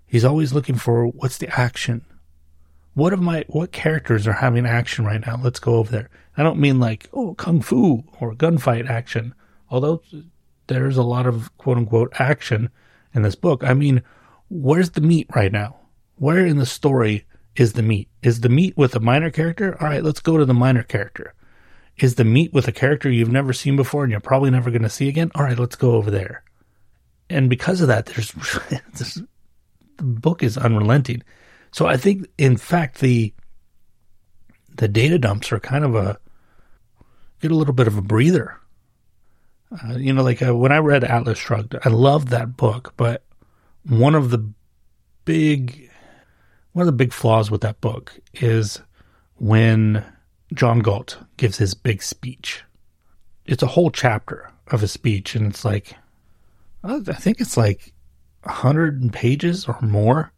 [0.07, 2.05] he's always looking for what's the action,
[2.95, 5.39] what of my what characters are having action right now?
[5.43, 6.11] Let's go over there.
[6.37, 9.35] I don't mean like oh kung fu or gunfight action,
[9.71, 10.03] although
[10.67, 12.71] there's a lot of quote unquote action
[13.15, 13.65] in this book.
[13.65, 14.03] I mean,
[14.49, 15.77] where's the meat right now?
[16.17, 17.27] Where in the story
[17.57, 18.09] is the meat?
[18.23, 19.77] Is the meat with a minor character?
[19.81, 21.35] All right, let's go to the minor character.
[21.99, 24.83] Is the meat with a character you've never seen before and you're probably never going
[24.83, 25.31] to see again?
[25.35, 26.43] All right, let's go over there.
[27.29, 28.33] And because of that, there's
[28.95, 29.21] this,
[29.97, 31.23] the book is unrelenting.
[31.73, 33.33] So I think, in fact, the
[34.77, 36.19] the data dumps are kind of a
[37.41, 38.59] get a little bit of a breather.
[39.71, 43.25] Uh, you know, like uh, when I read Atlas Shrugged, I loved that book, but
[43.85, 44.53] one of the
[45.25, 45.91] big
[46.73, 48.81] one of the big flaws with that book is
[49.37, 50.05] when
[50.55, 52.63] John Galt gives his big speech.
[53.45, 55.95] It's a whole chapter of a speech, and it's like,
[56.85, 57.93] I think it's like
[58.45, 60.32] hundred pages or more,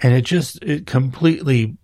[0.00, 1.76] and it just it completely,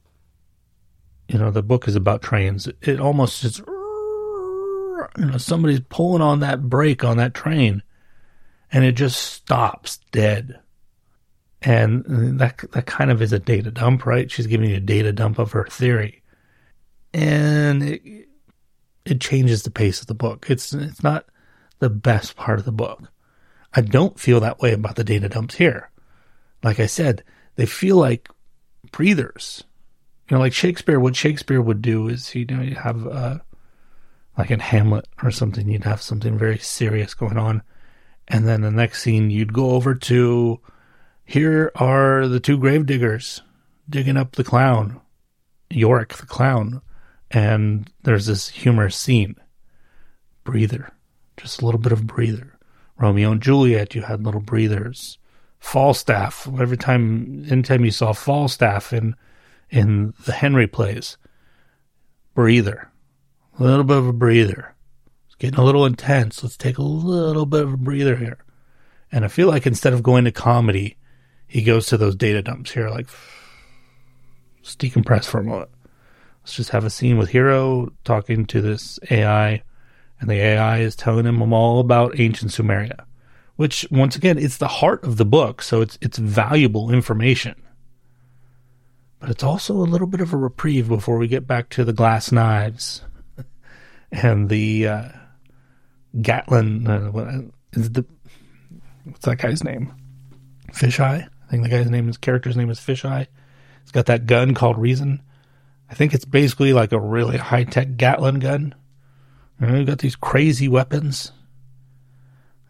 [1.28, 2.68] you know, the book is about trains.
[2.82, 7.82] It almost just, you know, somebody's pulling on that brake on that train,
[8.72, 10.60] and it just stops dead
[11.62, 14.30] and that that kind of is a data dump, right?
[14.30, 16.22] She's giving you a data dump of her theory,
[17.12, 18.28] and it,
[19.04, 20.46] it changes the pace of the book.
[20.48, 21.26] It's it's not
[21.78, 23.10] the best part of the book.
[23.74, 25.90] I don't feel that way about the data dumps here.
[26.62, 27.24] Like I said,
[27.56, 28.28] they feel like
[28.92, 29.64] breathers.
[30.28, 31.00] You know, like Shakespeare.
[31.00, 33.38] What Shakespeare would do is, you know, you have uh,
[34.38, 37.62] like in Hamlet or something, you'd have something very serious going on,
[38.28, 40.60] and then the next scene you'd go over to
[41.24, 43.42] here are the two gravediggers
[43.88, 45.00] digging up the clown,
[45.70, 46.82] Yorick the clown,
[47.30, 49.36] and there's this humorous scene.
[50.44, 50.92] Breather,
[51.36, 52.58] just a little bit of breather.
[52.98, 55.18] Romeo and Juliet, you had little breathers.
[55.58, 59.14] Falstaff, every time, anytime you saw Falstaff in
[59.70, 61.16] in the Henry plays,
[62.34, 62.90] breather,
[63.58, 64.74] a little bit of a breather.
[65.26, 66.42] It's getting a little intense.
[66.42, 68.38] Let's take a little bit of a breather here.
[69.10, 70.96] And I feel like instead of going to comedy,
[71.46, 73.08] he goes to those data dumps here, like,
[74.58, 75.70] let's decompress for a moment.
[76.42, 79.62] Let's just have a scene with Hiro talking to this AI,
[80.20, 83.04] and the AI is telling him all about ancient Sumeria,
[83.56, 87.60] which, once again, it's the heart of the book, so it's it's valuable information.
[89.18, 91.92] But it's also a little bit of a reprieve before we get back to the
[91.92, 93.02] glass knives
[94.12, 95.08] and the uh,
[96.20, 96.86] Gatling.
[96.86, 97.28] Uh, what
[97.72, 98.04] is the
[99.04, 99.92] what's that guy's name?
[100.72, 101.26] Fisheye.
[101.26, 103.26] I think the guy's name, his character's name is Fisheye.
[103.82, 105.22] He's got that gun called Reason.
[105.88, 108.74] I think it's basically like a really high tech Gatling gun.
[109.60, 111.32] You know, got these crazy weapons.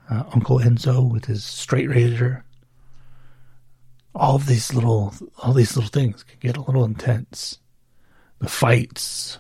[0.09, 2.45] Uh, Uncle Enzo with his straight razor.
[4.14, 7.59] All of these little, all these little things can get a little intense.
[8.38, 9.38] The fights,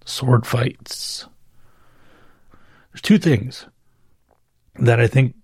[0.00, 1.26] the sword fights.
[2.92, 3.66] There's two things
[4.78, 5.34] that I think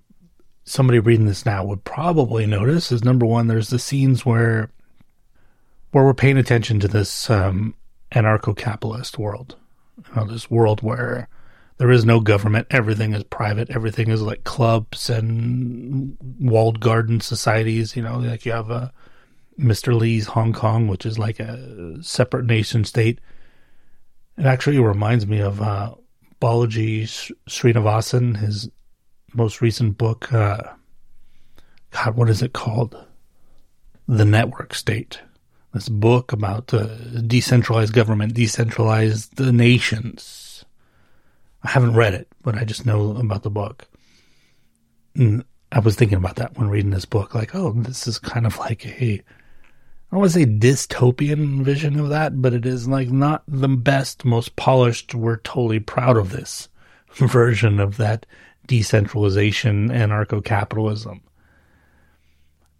[0.64, 4.70] somebody reading this now would probably notice is number one, there's the scenes where
[5.92, 7.74] where we're paying attention to this um,
[8.12, 9.56] anarcho-capitalist world,
[9.96, 11.28] you know, this world where
[11.78, 17.96] there is no government, everything is private, everything is like clubs and walled garden societies.
[17.96, 18.88] You know, like you have a uh,
[19.58, 19.98] Mr.
[19.98, 23.18] Lee's Hong Kong, which is like a separate nation state.
[24.36, 25.94] It actually reminds me of uh,
[26.40, 28.70] Balaji Srinivasan, his
[29.34, 30.62] most recent book, uh,
[31.90, 32.96] God, what is it called?
[34.06, 35.20] The Network State.
[35.74, 36.86] This book about uh,
[37.26, 40.47] decentralized government, decentralized nations.
[41.62, 43.86] I haven't read it, but I just know about the book.
[45.14, 47.34] And I was thinking about that when reading this book.
[47.34, 49.22] Like, oh, this is kind of like a, I
[50.10, 54.24] don't want to say dystopian vision of that, but it is like not the best,
[54.24, 56.68] most polished, we're totally proud of this
[57.14, 58.24] version of that
[58.66, 61.22] decentralization, anarcho capitalism.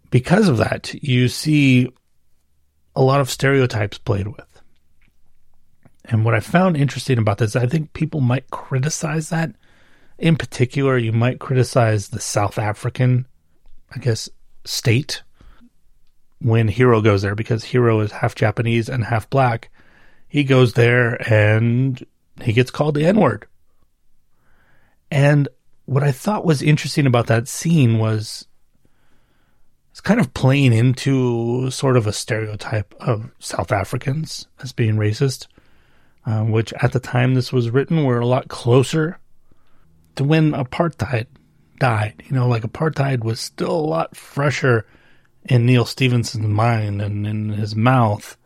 [0.09, 1.89] Because of that, you see
[2.95, 4.48] a lot of stereotypes played with.
[6.09, 9.51] And what I found interesting about this, I think people might criticize that.
[10.17, 13.27] In particular, you might criticize the South African,
[13.95, 14.27] I guess,
[14.65, 15.21] state
[16.41, 19.69] when Hiro goes there because Hiro is half Japanese and half black.
[20.27, 22.03] He goes there and
[22.41, 23.45] he gets called the N word.
[25.11, 25.47] And
[25.85, 28.47] what I thought was interesting about that scene was
[29.91, 35.47] it's kind of playing into sort of a stereotype of South Africans as being racist,
[36.29, 39.19] uh, which at the time this was written were a lot closer
[40.15, 41.25] to when apartheid
[41.79, 42.21] died.
[42.27, 44.85] You know, like apartheid was still a lot fresher
[45.45, 48.37] in Neal Stephenson's mind and in his mouth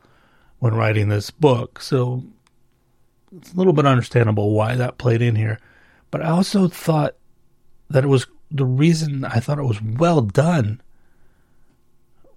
[0.60, 1.82] when writing this book.
[1.82, 2.24] So
[3.36, 5.60] it's a little bit understandable why that played in here.
[6.10, 7.16] But I also thought
[7.90, 10.80] that it was the reason I thought it was well done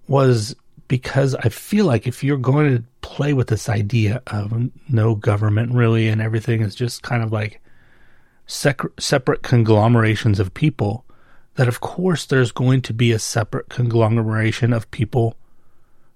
[0.09, 0.57] was
[0.87, 5.73] because I feel like if you're going to play with this idea of no government
[5.73, 7.61] really and everything is just kind of like
[8.45, 11.05] sec- separate conglomerations of people,
[11.55, 15.35] that of course there's going to be a separate conglomeration of people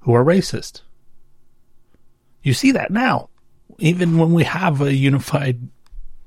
[0.01, 0.81] who are racist.
[2.43, 3.29] You see that now.
[3.77, 5.67] Even when we have a unified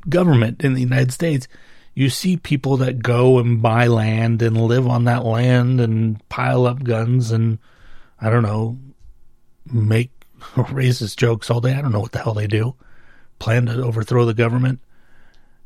[0.08, 1.48] government in the United States,
[1.94, 6.66] you see people that go and buy land and live on that land and pile
[6.66, 7.58] up guns and
[8.24, 8.78] I don't know,
[9.70, 10.10] make
[10.54, 11.74] racist jokes all day.
[11.74, 12.74] I don't know what the hell they do.
[13.38, 14.80] Plan to overthrow the government.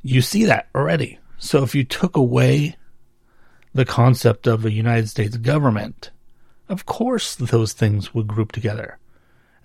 [0.03, 1.19] You see that already.
[1.39, 2.77] So if you took away
[3.75, 6.11] the concept of a United States government,
[6.69, 8.99] of course those things would group together.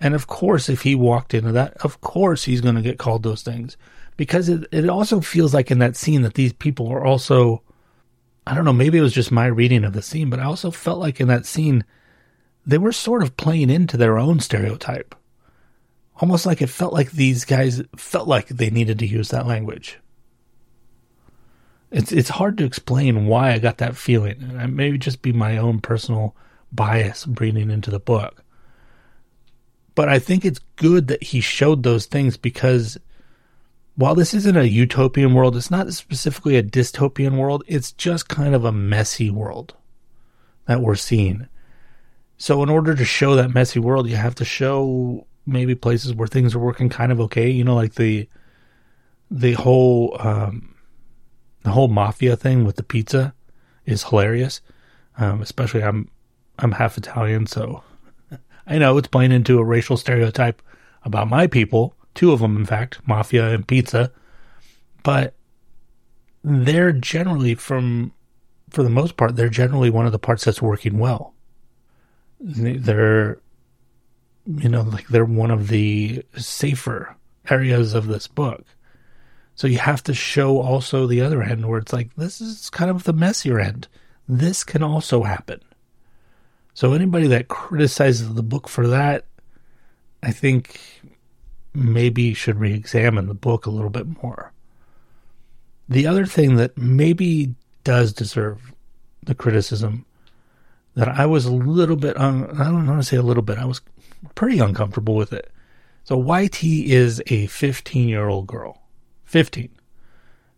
[0.00, 3.22] And of course, if he walked into that, of course he's going to get called
[3.22, 3.76] those things
[4.16, 7.62] because it, it also feels like in that scene that these people are also,
[8.46, 10.70] I don't know, maybe it was just my reading of the scene, but I also
[10.70, 11.84] felt like in that scene,
[12.66, 15.14] they were sort of playing into their own stereotype.
[16.20, 19.98] Almost like it felt like these guys felt like they needed to use that language.
[21.90, 24.42] It's it's hard to explain why I got that feeling.
[24.42, 26.34] And it may just be my own personal
[26.72, 28.42] bias breathing into the book.
[29.94, 32.98] But I think it's good that he showed those things because
[33.96, 37.62] while this isn't a utopian world, it's not specifically a dystopian world.
[37.68, 39.74] It's just kind of a messy world
[40.66, 41.46] that we're seeing.
[42.44, 46.28] So, in order to show that messy world, you have to show maybe places where
[46.28, 47.48] things are working kind of okay.
[47.48, 48.28] You know, like the
[49.30, 50.74] the whole um,
[51.62, 53.32] the whole mafia thing with the pizza
[53.86, 54.60] is hilarious.
[55.16, 56.10] Um, especially, I'm
[56.58, 57.82] I'm half Italian, so
[58.66, 60.60] I know it's playing into a racial stereotype
[61.02, 64.12] about my people two of them, in fact, Mafia and Pizza.
[65.02, 65.32] But
[66.42, 68.12] they're generally, from
[68.68, 71.33] for the most part, they're generally one of the parts that's working well.
[72.40, 73.38] They're,
[74.46, 77.16] you know, like they're one of the safer
[77.48, 78.64] areas of this book.
[79.54, 82.90] So you have to show also the other end where it's like, this is kind
[82.90, 83.88] of the messier end.
[84.28, 85.60] This can also happen.
[86.74, 89.26] So anybody that criticizes the book for that,
[90.22, 90.80] I think
[91.72, 94.52] maybe should re examine the book a little bit more.
[95.88, 97.54] The other thing that maybe
[97.84, 98.72] does deserve
[99.22, 100.06] the criticism
[100.94, 103.58] that I was a little bit, un- I don't want to say a little bit,
[103.58, 103.80] I was
[104.34, 105.50] pretty uncomfortable with it.
[106.04, 108.82] So YT is a 15 year old girl,
[109.24, 109.70] 15.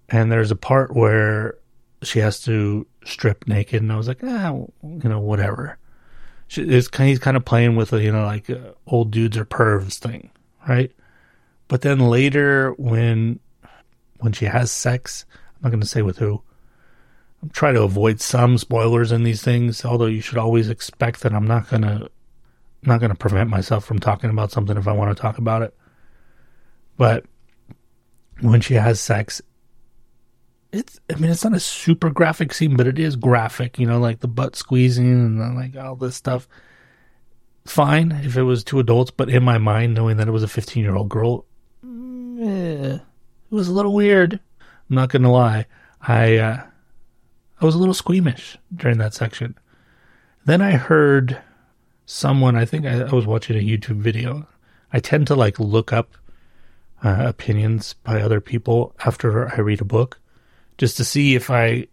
[0.08, 1.58] And there's a part where
[2.02, 5.78] she has to strip naked, and I was like, ah, you know, whatever.
[6.48, 9.44] She, it's he's kind of playing with a, you know, like uh, old dudes are
[9.44, 10.30] pervs thing,
[10.68, 10.92] right?
[11.68, 13.40] But then later, when
[14.18, 16.42] when she has sex, I'm not going to say with who.
[17.54, 19.84] I'm to avoid some spoilers in these things.
[19.84, 22.10] Although you should always expect that I'm not to
[22.82, 25.74] not to prevent myself from talking about something if I want to talk about it.
[26.96, 27.24] But
[28.40, 29.42] when she has sex,
[30.72, 33.78] it's I mean it's not a super graphic scene, but it is graphic.
[33.78, 36.48] You know, like the butt squeezing and like all this stuff.
[37.64, 40.48] Fine if it was two adults, but in my mind, knowing that it was a
[40.48, 41.44] 15 year old girl,
[41.82, 43.00] eh, it
[43.50, 44.38] was a little weird.
[44.88, 45.66] I'm not gonna lie.
[46.00, 46.62] I uh,
[47.60, 49.56] I was a little squeamish during that section.
[50.44, 51.40] Then I heard
[52.04, 52.56] someone.
[52.56, 54.46] I think I, I was watching a YouTube video.
[54.92, 56.16] I tend to like look up
[57.02, 60.18] uh, opinions by other people after I read a book,
[60.78, 61.88] just to see if I, you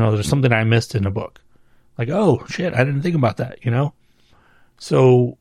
[0.00, 1.40] know, there's something I missed in a book.
[1.98, 3.64] Like, oh shit, I didn't think about that.
[3.64, 3.92] You know.
[4.78, 5.38] So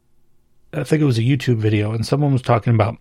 [0.73, 2.97] I think it was a YouTube video, and someone was talking about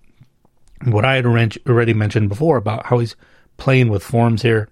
[0.85, 3.17] what I had already mentioned before about how he's
[3.57, 4.69] playing with forms here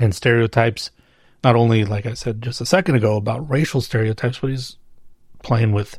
[0.00, 0.90] and stereotypes.
[1.44, 4.76] Not only, like I said just a second ago, about racial stereotypes, but he's
[5.42, 5.98] playing with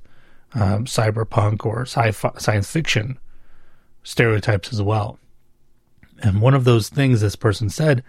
[0.53, 3.17] um, cyberpunk or sci-fi, science fiction
[4.03, 5.17] stereotypes as well.
[6.21, 8.03] And one of those things this person said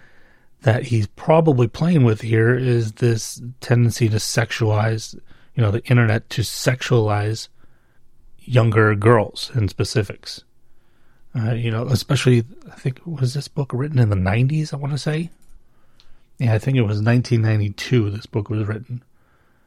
[0.62, 5.14] that he's probably playing with here is this tendency to sexualize,
[5.54, 7.48] you know, the internet to sexualize
[8.38, 10.44] younger girls in specifics.
[11.34, 14.74] Uh, you know, especially I think was this book written in the '90s?
[14.74, 15.30] I want to say.
[16.42, 18.10] Yeah, I think it was 1992.
[18.10, 19.04] This book was written.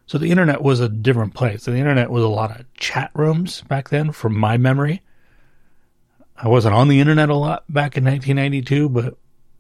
[0.08, 1.64] So the internet was a different place.
[1.64, 5.02] The internet was a lot of chat rooms back then, from my memory.
[6.36, 9.18] I wasn't on the internet a lot back in 1992, but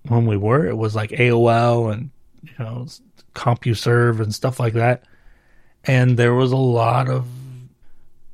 [0.09, 2.09] when we were, it was like AOL and
[2.43, 2.85] you know
[3.33, 5.03] CompuServe and stuff like that.
[5.85, 7.27] And there was a lot of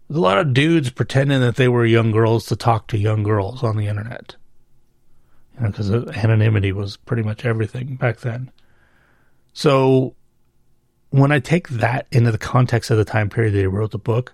[0.10, 3.62] a lot of dudes pretending that they were young girls to talk to young girls
[3.62, 4.36] on the internet.
[5.54, 8.52] You know, because anonymity was pretty much everything back then.
[9.54, 10.16] So
[11.10, 13.98] when I take that into the context of the time period that he wrote the
[13.98, 14.34] book,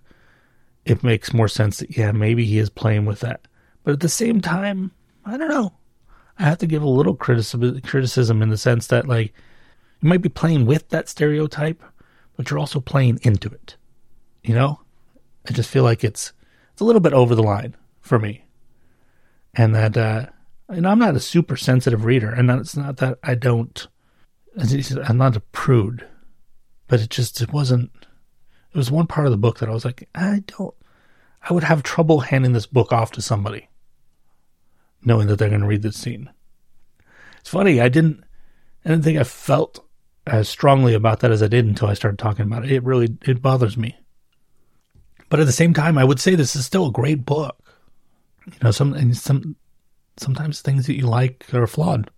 [0.85, 3.47] it makes more sense that, yeah, maybe he is playing with that.
[3.83, 4.91] But at the same time,
[5.25, 5.73] I don't know.
[6.39, 9.33] I have to give a little criticism, in the sense that, like,
[10.01, 11.83] you might be playing with that stereotype,
[12.35, 13.75] but you're also playing into it.
[14.43, 14.81] You know?
[15.49, 16.33] I just feel like it's
[16.73, 18.45] it's a little bit over the line for me,
[19.53, 20.27] and that uh,
[20.69, 23.87] And I'm not a super sensitive reader, and it's not that I don't.
[24.57, 26.05] I'm not a prude,
[26.87, 27.91] but it just it wasn't.
[28.71, 30.73] It was one part of the book that I was like, I don't.
[31.49, 33.69] I would have trouble handing this book off to somebody,
[35.03, 36.29] knowing that they're going to read this scene.
[37.39, 37.79] It's funny.
[37.79, 38.23] I didn't.
[38.83, 39.85] I didn't think I felt
[40.25, 42.71] as strongly about that as I did until I started talking about it.
[42.71, 43.97] It really it bothers me.
[45.29, 47.57] But at the same time, I would say this is still a great book.
[48.45, 49.55] You know, some and some
[50.17, 52.09] sometimes things that you like are flawed.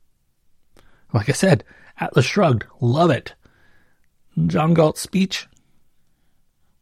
[1.13, 1.63] Like I said,
[2.00, 3.34] Atlas Shrugged, love it.
[4.47, 5.47] John Galt's speech,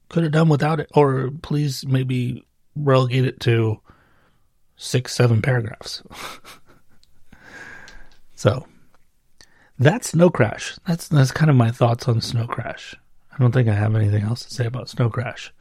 [0.10, 2.46] could have done without it, or please maybe
[2.76, 3.80] relegate it to
[4.76, 6.04] six, seven paragraphs.
[8.36, 8.68] so
[9.80, 10.78] that's Snow Crash.
[10.88, 12.96] That's that's kind of my thoughts on Snow Crash.
[13.32, 15.54] I don't think I have anything else to say about Snow Crash.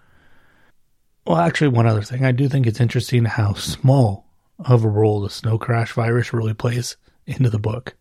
[1.27, 2.25] Well, actually, one other thing.
[2.25, 4.27] I do think it's interesting how small
[4.61, 6.97] of a role the snow crash virus really plays
[7.27, 7.97] into the book.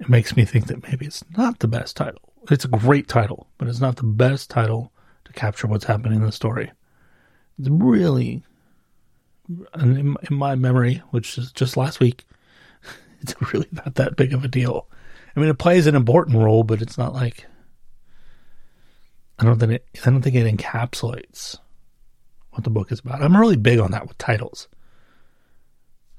[0.00, 2.32] It makes me think that maybe it's not the best title.
[2.50, 4.92] It's a great title, but it's not the best title
[5.24, 6.72] to capture what's happening in the story.
[7.58, 8.42] It's really,
[9.74, 12.24] in, in my memory, which is just last week,
[13.20, 14.88] it's really not that big of a deal.
[15.34, 17.46] I mean, it plays an important role, but it's not like
[19.38, 21.58] I don't think it, I don't think it encapsulates
[22.50, 23.22] what the book is about.
[23.22, 24.68] I'm really big on that with titles.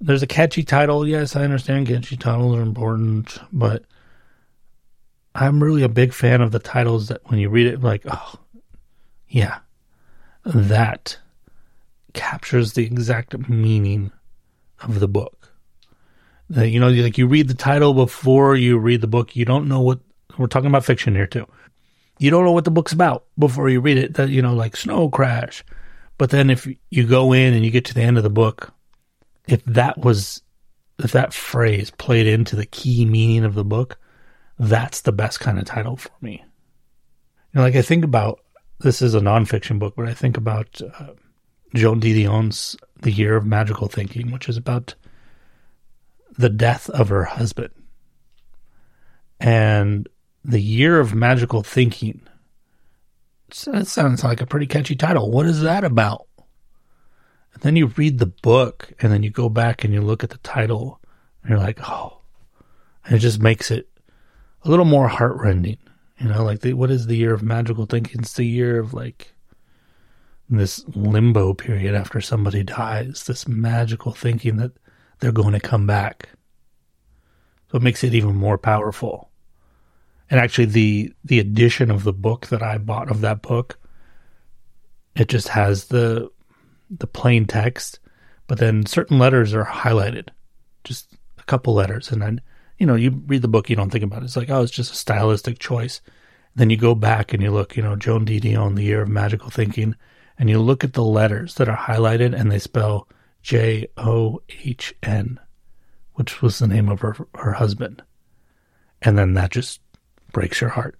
[0.01, 1.07] There's a catchy title.
[1.07, 3.83] Yes, I understand catchy titles are important, but
[5.33, 8.35] I'm really a big fan of the titles that when you read it, like, oh,
[9.27, 9.59] yeah,
[10.45, 11.17] that
[12.13, 14.11] captures the exact meaning
[14.81, 15.51] of the book.
[16.49, 19.35] You know, like you read the title before you read the book.
[19.35, 19.99] You don't know what
[20.37, 21.47] we're talking about fiction here too.
[22.19, 24.13] You don't know what the book's about before you read it.
[24.13, 25.63] That you know, like Snow Crash.
[26.17, 28.73] But then if you go in and you get to the end of the book,
[29.47, 30.41] if that was
[30.99, 33.97] if that phrase played into the key meaning of the book,
[34.57, 36.43] that's the best kind of title for me.
[37.53, 38.39] You know, like I think about
[38.79, 41.13] this is a nonfiction book, but I think about uh,
[41.73, 44.95] Joan Didion's The Year of Magical Thinking, which is about
[46.37, 47.73] the death of her husband.
[49.39, 50.07] And
[50.43, 52.21] the Year of Magical Thinking.
[53.65, 55.31] That sounds like a pretty catchy title.
[55.31, 56.27] What is that about?
[57.55, 60.29] And then you read the book and then you go back and you look at
[60.29, 60.99] the title
[61.41, 62.19] and you're like, oh,
[63.05, 63.89] and it just makes it
[64.63, 65.77] a little more heartrending.
[66.19, 68.19] You know, like the, what is the year of magical thinking?
[68.19, 69.33] It's the year of like
[70.49, 74.73] this limbo period after somebody dies, this magical thinking that
[75.19, 76.29] they're going to come back.
[77.71, 79.29] So it makes it even more powerful.
[80.29, 83.79] And actually the the edition of the book that I bought of that book,
[85.15, 86.29] it just has the
[86.89, 87.99] the plain text,
[88.47, 90.29] but then certain letters are highlighted,
[90.83, 92.41] just a couple letters, and then
[92.77, 94.25] you know you read the book, you don't think about it.
[94.25, 96.01] It's like oh, it's just a stylistic choice.
[96.55, 99.49] Then you go back and you look, you know, Joan Didion, The Year of Magical
[99.49, 99.95] Thinking,
[100.39, 103.09] and you look at the letters that are highlighted and they spell
[103.41, 105.39] J O H N,
[106.13, 108.03] which was the name of her her husband,
[109.01, 109.81] and then that just
[110.31, 110.97] breaks your heart.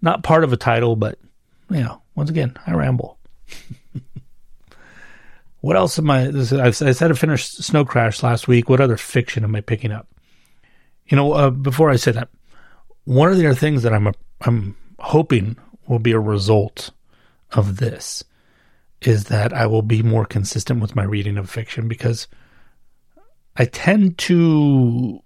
[0.00, 1.18] Not part of a title, but
[1.70, 3.18] you know, once again, I ramble.
[5.60, 6.28] What else am I?
[6.28, 8.68] I said I finished Snow Crash last week.
[8.68, 10.08] What other fiction am I picking up?
[11.08, 12.28] You know, uh, before I say that,
[13.04, 15.56] one of the other things that I'm a, I'm hoping
[15.88, 16.90] will be a result
[17.52, 18.22] of this
[19.00, 22.28] is that I will be more consistent with my reading of fiction because
[23.56, 25.22] I tend to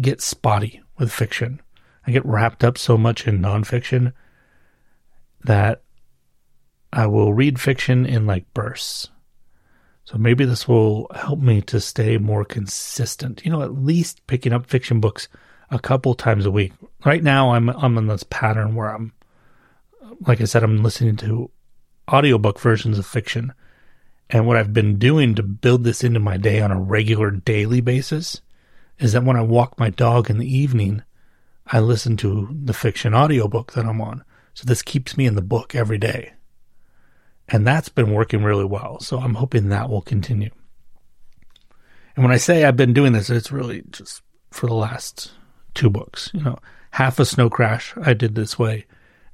[0.00, 1.60] get spotty with fiction.
[2.06, 4.12] I get wrapped up so much in nonfiction
[5.44, 5.82] that
[6.92, 9.08] I will read fiction in like bursts.
[10.04, 13.44] So maybe this will help me to stay more consistent.
[13.44, 15.28] You know, at least picking up fiction books
[15.70, 16.72] a couple times a week.
[17.04, 19.12] Right now I'm I'm in this pattern where I'm
[20.26, 21.50] like I said I'm listening to
[22.12, 23.54] audiobook versions of fiction.
[24.28, 27.80] And what I've been doing to build this into my day on a regular daily
[27.80, 28.40] basis
[28.98, 31.02] is that when I walk my dog in the evening,
[31.66, 34.24] I listen to the fiction audiobook that I'm on.
[34.54, 36.32] So this keeps me in the book every day.
[37.52, 38.98] And that's been working really well.
[39.00, 40.50] So I'm hoping that will continue.
[42.16, 45.32] And when I say I've been doing this, it's really just for the last
[45.74, 46.30] two books.
[46.32, 46.58] You know,
[46.92, 48.86] half a Snow Crash I did this way.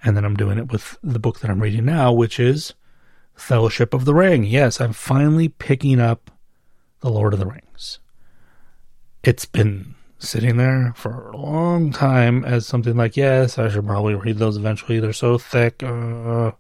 [0.02, 2.74] And then I'm doing it with the book that I'm reading now, which is
[3.34, 4.44] Fellowship of the Ring.
[4.44, 6.30] Yes, I'm finally picking up
[7.00, 8.00] The Lord of the Rings.
[9.22, 14.14] It's been sitting there for a long time as something like, yes, I should probably
[14.14, 14.98] read those eventually.
[14.98, 15.82] They're so thick.
[15.82, 16.52] Uh,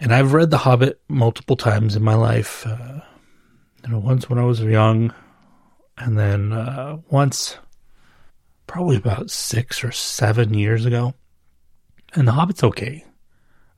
[0.00, 2.66] and I've read The Hobbit multiple times in my life.
[2.66, 3.00] Uh,
[3.84, 5.14] You know, once when I was young,
[5.96, 7.56] and then uh, once,
[8.66, 11.14] probably about six or seven years ago.
[12.14, 13.04] And The Hobbit's okay.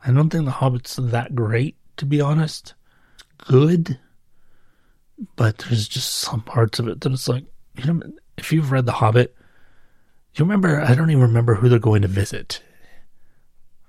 [0.04, 2.74] I don't think The Hobbit's that great, to be honest.
[3.14, 3.98] It's good,
[5.36, 7.44] but there's just some parts of it that it's like,
[7.76, 8.02] you know,
[8.36, 9.36] if you've read The Hobbit,
[10.34, 12.62] you remember, I don't even remember who they're going to visit.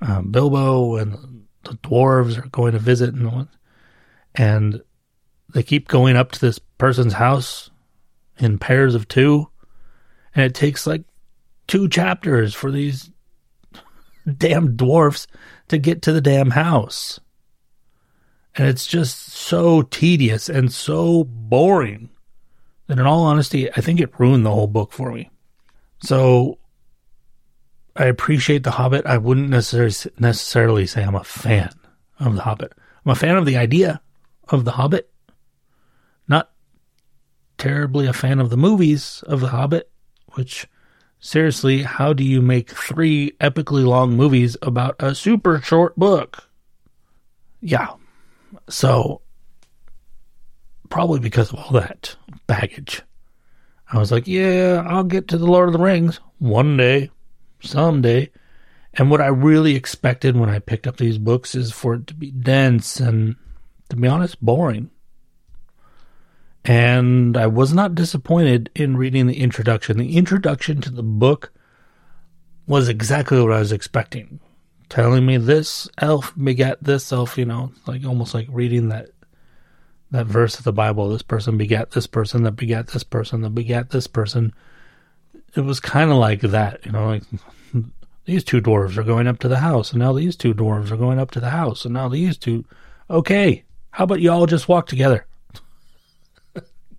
[0.01, 3.47] Um, Bilbo and the dwarves are going to visit, and,
[4.35, 4.81] and
[5.53, 7.69] they keep going up to this person's house
[8.37, 9.47] in pairs of two,
[10.35, 11.03] and it takes like
[11.67, 13.09] two chapters for these
[14.37, 15.27] damn dwarfs
[15.67, 17.19] to get to the damn house.
[18.55, 22.09] And it's just so tedious and so boring
[22.87, 25.29] that, in all honesty, I think it ruined the whole book for me.
[26.03, 26.57] So
[28.01, 29.05] I appreciate The Hobbit.
[29.05, 31.69] I wouldn't necessarily necessarily say I'm a fan
[32.19, 32.73] of The Hobbit.
[33.05, 34.01] I'm a fan of the idea
[34.49, 35.07] of The Hobbit.
[36.27, 36.49] Not
[37.59, 39.91] terribly a fan of the movies of The Hobbit,
[40.33, 40.67] which
[41.19, 46.49] seriously, how do you make three epically long movies about a super short book?
[47.61, 47.89] Yeah.
[48.67, 49.21] So
[50.89, 52.15] probably because of all that
[52.47, 53.03] baggage.
[53.93, 57.11] I was like, yeah, I'll get to the Lord of the Rings one day,
[57.61, 58.29] someday.
[58.93, 62.13] And what I really expected when I picked up these books is for it to
[62.13, 63.35] be dense and,
[63.89, 64.89] to be honest, boring.
[66.65, 69.97] And I was not disappointed in reading the introduction.
[69.97, 71.51] The introduction to the book
[72.67, 74.39] was exactly what I was expecting.
[74.89, 79.09] Telling me this elf begat this elf, you know, like almost like reading that
[80.11, 81.09] that verse of the Bible.
[81.09, 84.53] This person begat this person, that begat this person, that begat this person.
[85.55, 87.23] It was kind of like that, you know, like
[88.25, 90.97] these two dwarves are going up to the house, and now these two dwarves are
[90.97, 92.65] going up to the house, and now these two.
[93.09, 95.25] Okay, how about you all just walk together?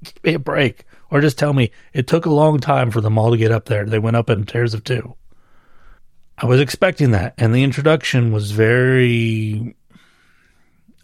[0.05, 0.85] Give me a break.
[1.11, 3.67] Or just tell me it took a long time for them all to get up
[3.67, 3.85] there.
[3.85, 5.15] They went up in pairs of two.
[6.39, 7.35] I was expecting that.
[7.37, 9.77] And the introduction was very.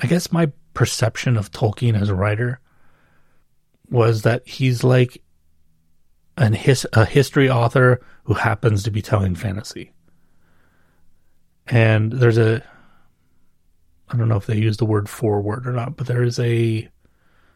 [0.01, 2.61] I guess my perception of Tolkien as a writer
[3.91, 5.23] was that he's like
[6.39, 9.93] an his, a history author who happens to be telling fantasy.
[11.66, 12.62] And there's a.
[14.11, 16.89] I don't know if they use the word forward or not, but there is a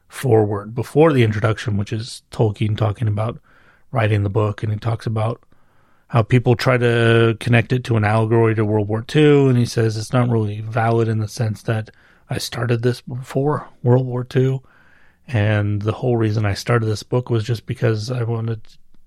[0.08, 3.40] forward before the introduction, which is Tolkien talking about
[3.90, 5.42] writing the book, and he talks about
[6.08, 9.64] how people try to connect it to an allegory to World War II, and he
[9.64, 11.88] says it's not really valid in the sense that
[12.28, 14.60] I started this before World War II,
[15.32, 18.60] and the whole reason I started this book was just because I wanted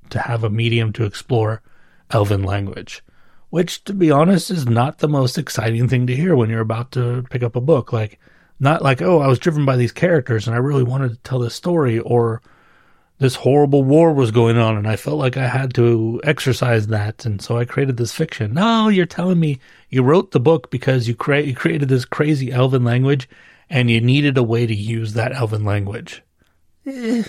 [0.09, 1.61] to have a medium to explore
[2.09, 3.03] Elven language.
[3.51, 6.91] Which, to be honest, is not the most exciting thing to hear when you're about
[6.93, 7.93] to pick up a book.
[7.93, 8.19] Like,
[8.59, 11.39] not like, oh, I was driven by these characters and I really wanted to tell
[11.39, 12.41] this story, or
[13.19, 17.25] this horrible war was going on and I felt like I had to exercise that,
[17.25, 18.53] and so I created this fiction.
[18.53, 19.59] No, you're telling me
[19.89, 23.29] you wrote the book because you, cre- you created this crazy elven language
[23.69, 26.21] and you needed a way to use that elven language.
[26.85, 27.23] Eh,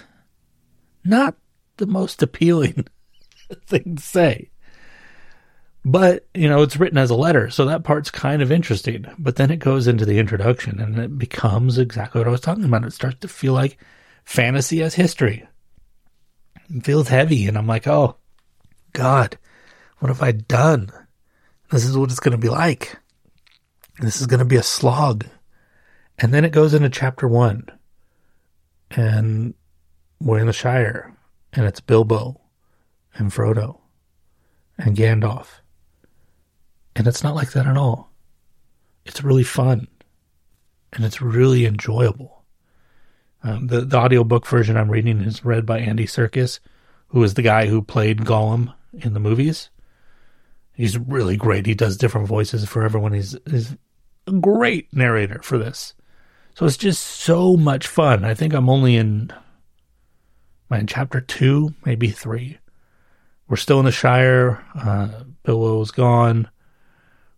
[1.05, 1.37] not
[1.77, 2.87] the most appealing
[3.67, 4.51] thing to say.
[5.85, 9.07] But, you know, it's written as a letter, so that part's kind of interesting.
[9.19, 12.65] But then it goes into the introduction and it becomes exactly what I was talking
[12.65, 12.85] about.
[12.85, 13.79] It starts to feel like
[14.25, 15.47] fantasy as history.
[16.69, 18.17] It feels heavy, and I'm like, oh,
[18.95, 19.39] God,
[19.99, 20.91] what have I done?
[21.71, 22.97] This is what it's going to be like.
[24.01, 25.25] This is going to be a slog.
[26.19, 27.69] And then it goes into chapter one,
[28.91, 29.55] and
[30.21, 31.15] we're in the Shire,
[31.53, 32.41] and it's Bilbo
[33.15, 33.81] and Frodo
[34.79, 35.61] and Gandalf
[36.97, 38.11] and it's not like that at all.
[39.05, 39.87] It's really fun
[40.95, 42.43] and it's really enjoyable.
[43.43, 46.59] Um, the, the audiobook version I'm reading is read by Andy Serkis,
[47.09, 49.69] who is the guy who played Gollum in the movies.
[50.73, 51.67] He's really great.
[51.67, 53.13] He does different voices for everyone.
[53.13, 53.77] He's, he's
[54.27, 55.95] a great narrator for this.
[56.57, 58.25] So it's just so much fun.
[58.25, 59.31] I think I'm only in,
[60.71, 62.57] my in chapter two, maybe three.
[63.47, 64.65] We're still in the Shire.
[64.75, 66.49] Uh, Bilbo's gone.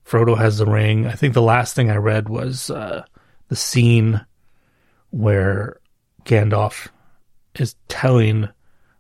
[0.07, 1.09] Frodo has the ring.
[1.09, 3.05] I think the last thing I read was uh,
[3.49, 4.25] the scene
[5.11, 5.81] where
[6.25, 6.87] Gandalf
[7.57, 8.49] is telling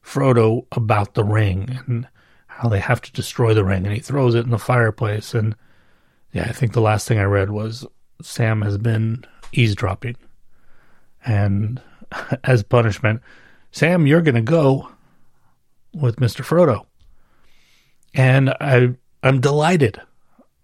[0.02, 2.08] Frodo about the ring and
[2.48, 5.32] how they have to destroy the ring, and he throws it in the fireplace.
[5.32, 5.54] And
[6.32, 7.86] yeah, I think the last thing I read was
[8.20, 10.16] Sam has been eavesdropping,
[11.24, 11.80] and
[12.44, 13.22] as punishment,
[13.72, 14.90] Sam, you're going to go
[15.94, 16.86] with Mister Frodo,
[18.14, 20.00] and I I'm delighted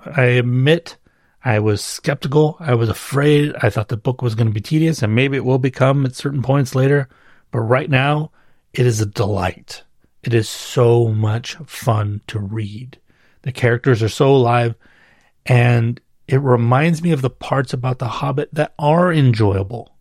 [0.06, 0.96] I admit
[1.44, 2.56] I was skeptical.
[2.60, 3.54] I was afraid.
[3.62, 6.14] I thought the book was going to be tedious, and maybe it will become at
[6.14, 7.08] certain points later.
[7.50, 8.30] But right now,
[8.72, 9.82] it is a delight.
[10.22, 12.98] It is so much fun to read.
[13.42, 14.74] The characters are so alive,
[15.46, 19.94] and it reminds me of the parts about the Hobbit that are enjoyable.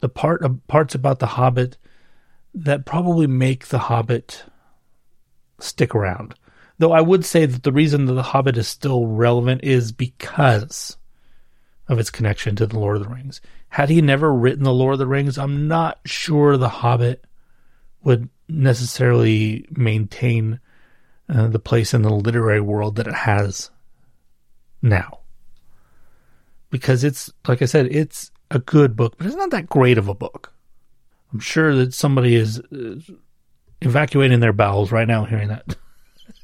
[0.00, 1.76] The part of parts about the Hobbit
[2.54, 4.44] that probably make the Hobbit
[5.58, 6.34] stick around.
[6.78, 10.96] Though I would say that the reason that The Hobbit is still relevant is because
[11.88, 13.40] of its connection to The Lord of the Rings.
[13.68, 17.24] Had he never written The Lord of the Rings, I'm not sure The Hobbit
[18.02, 20.60] would necessarily maintain
[21.28, 23.70] uh, the place in the literary world that it has
[24.80, 25.19] now.
[26.70, 30.08] Because it's, like I said, it's a good book, but it's not that great of
[30.08, 30.52] a book.
[31.32, 32.60] I'm sure that somebody is
[33.80, 35.76] evacuating their bowels right now hearing that.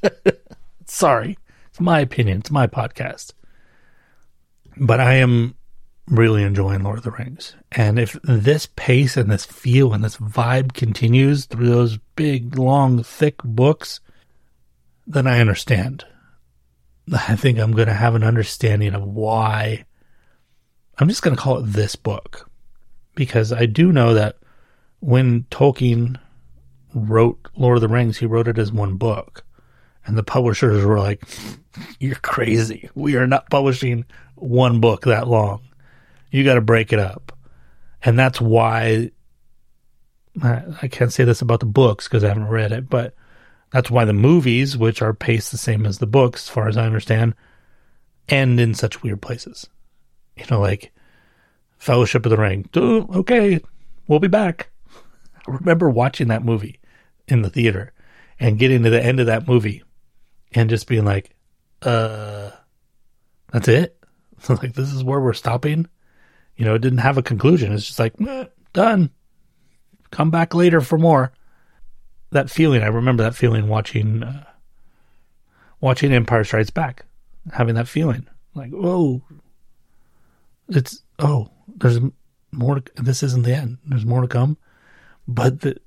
[0.85, 1.37] Sorry.
[1.67, 2.39] It's my opinion.
[2.39, 3.33] It's my podcast.
[4.77, 5.55] But I am
[6.07, 7.55] really enjoying Lord of the Rings.
[7.71, 13.03] And if this pace and this feel and this vibe continues through those big, long,
[13.03, 13.99] thick books,
[15.05, 16.05] then I understand.
[17.13, 19.85] I think I'm going to have an understanding of why.
[20.99, 22.49] I'm just going to call it this book.
[23.15, 24.37] Because I do know that
[24.99, 26.19] when Tolkien
[26.93, 29.43] wrote Lord of the Rings, he wrote it as one book.
[30.05, 31.23] And the publishers were like,
[31.99, 32.89] You're crazy.
[32.95, 35.61] We are not publishing one book that long.
[36.31, 37.35] You got to break it up.
[38.03, 39.11] And that's why
[40.43, 43.15] I can't say this about the books because I haven't read it, but
[43.71, 46.77] that's why the movies, which are paced the same as the books, as far as
[46.77, 47.33] I understand,
[48.29, 49.67] end in such weird places.
[50.37, 50.91] You know, like
[51.77, 52.69] Fellowship of the Ring.
[52.75, 53.59] Okay,
[54.07, 54.69] we'll be back.
[55.47, 56.79] I remember watching that movie
[57.27, 57.93] in the theater
[58.39, 59.83] and getting to the end of that movie
[60.53, 61.35] and just being like,
[61.81, 62.51] uh,
[63.51, 63.97] that's it?
[64.49, 65.87] like, this is where we're stopping?
[66.55, 67.71] You know, it didn't have a conclusion.
[67.71, 69.11] It's just like, eh, done.
[70.11, 71.31] Come back later for more.
[72.31, 74.43] That feeling, I remember that feeling watching, uh,
[75.79, 77.05] watching Empire Strikes Back,
[77.53, 78.27] having that feeling
[78.57, 79.21] like, oh,
[80.69, 81.99] it's, oh, there's
[82.51, 82.81] more.
[82.95, 83.77] This isn't the end.
[83.85, 84.57] There's more to come.
[85.27, 85.77] But the,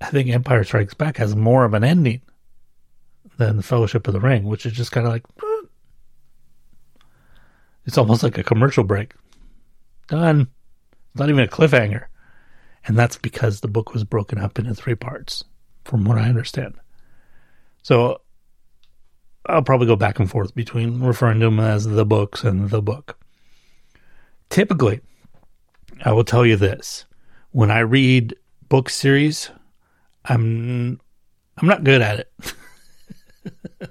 [0.00, 2.22] I think Empire Strikes Back has more of an ending
[3.36, 5.24] than the Fellowship of the Ring, which is just kind of like
[7.86, 9.14] it's almost like a commercial break.
[10.08, 10.48] Done.
[11.12, 12.06] It's not even a cliffhanger.
[12.86, 15.44] And that's because the book was broken up into three parts,
[15.84, 16.74] from what I understand.
[17.82, 18.20] So
[19.46, 22.82] I'll probably go back and forth between referring to them as the books and the
[22.82, 23.18] book.
[24.50, 25.00] Typically,
[26.04, 27.06] I will tell you this
[27.50, 28.34] when I read
[28.68, 29.50] book series,
[30.24, 31.00] I'm
[31.56, 32.32] I'm not good at it.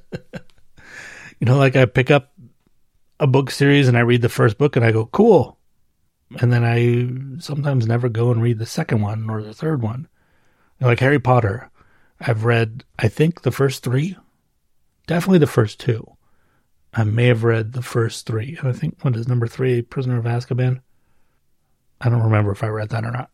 [1.40, 2.34] you know, like I pick up
[3.20, 5.58] a book series and I read the first book and I go, cool.
[6.40, 10.08] And then I sometimes never go and read the second one or the third one.
[10.80, 11.70] You know, like Harry Potter,
[12.20, 14.18] I've read, I think, the first three.
[15.08, 16.18] Definitely the first two.
[16.94, 18.56] I may have read the first three.
[18.60, 20.82] And I think, what is number three, Prisoner of Azkaban?
[22.00, 23.30] I don't remember if I read that or not.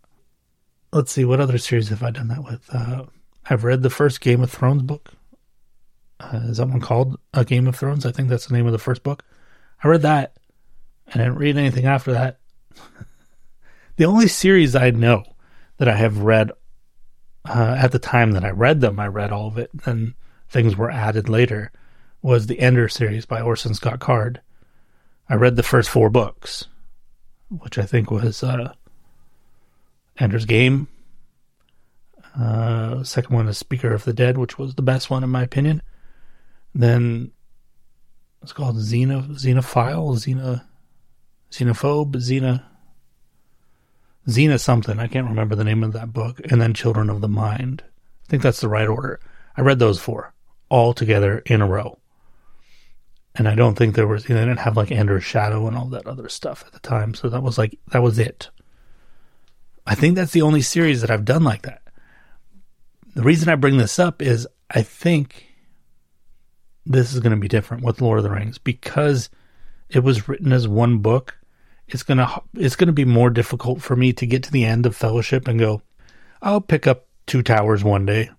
[0.93, 2.67] Let's see, what other series have I done that with?
[2.73, 3.05] Uh,
[3.49, 5.11] I've read the first Game of Thrones book.
[6.19, 8.05] Uh, is that one called A Game of Thrones?
[8.05, 9.23] I think that's the name of the first book.
[9.83, 10.35] I read that.
[11.07, 12.39] I didn't read anything after that.
[13.97, 15.23] the only series I know
[15.77, 16.51] that I have read
[17.45, 19.69] uh, at the time that I read them, I read all of it.
[19.73, 20.15] Then
[20.49, 21.71] things were added later.
[22.21, 24.41] Was the Ender series by Orson Scott Card.
[25.29, 26.65] I read the first four books,
[27.49, 28.73] which I think was uh,
[30.17, 30.87] Ender's Game.
[32.37, 35.43] Uh, second one is Speaker of the Dead, which was the best one in my
[35.43, 35.81] opinion.
[36.75, 37.31] Then
[38.41, 40.63] it's called Xeno Xenophile, Xena
[41.51, 42.63] Xenophobe, Xena
[44.27, 44.99] Xena something.
[44.99, 46.39] I can't remember the name of that book.
[46.51, 47.83] And then Children of the Mind.
[48.25, 49.19] I think that's the right order.
[49.57, 50.33] I read those four
[50.69, 51.98] all together in a row.
[53.35, 56.07] And I don't think there was they didn't have like Ender's Shadow and all that
[56.07, 57.13] other stuff at the time.
[57.13, 58.49] So that was like that was it.
[59.85, 61.81] I think that's the only series that I've done like that.
[63.15, 65.47] The reason I bring this up is I think
[66.85, 69.29] this is going to be different with Lord of the Rings because
[69.89, 71.37] it was written as one book.
[71.87, 74.95] It's gonna it's gonna be more difficult for me to get to the end of
[74.95, 75.81] Fellowship and go,
[76.41, 78.29] I'll pick up Two Towers one day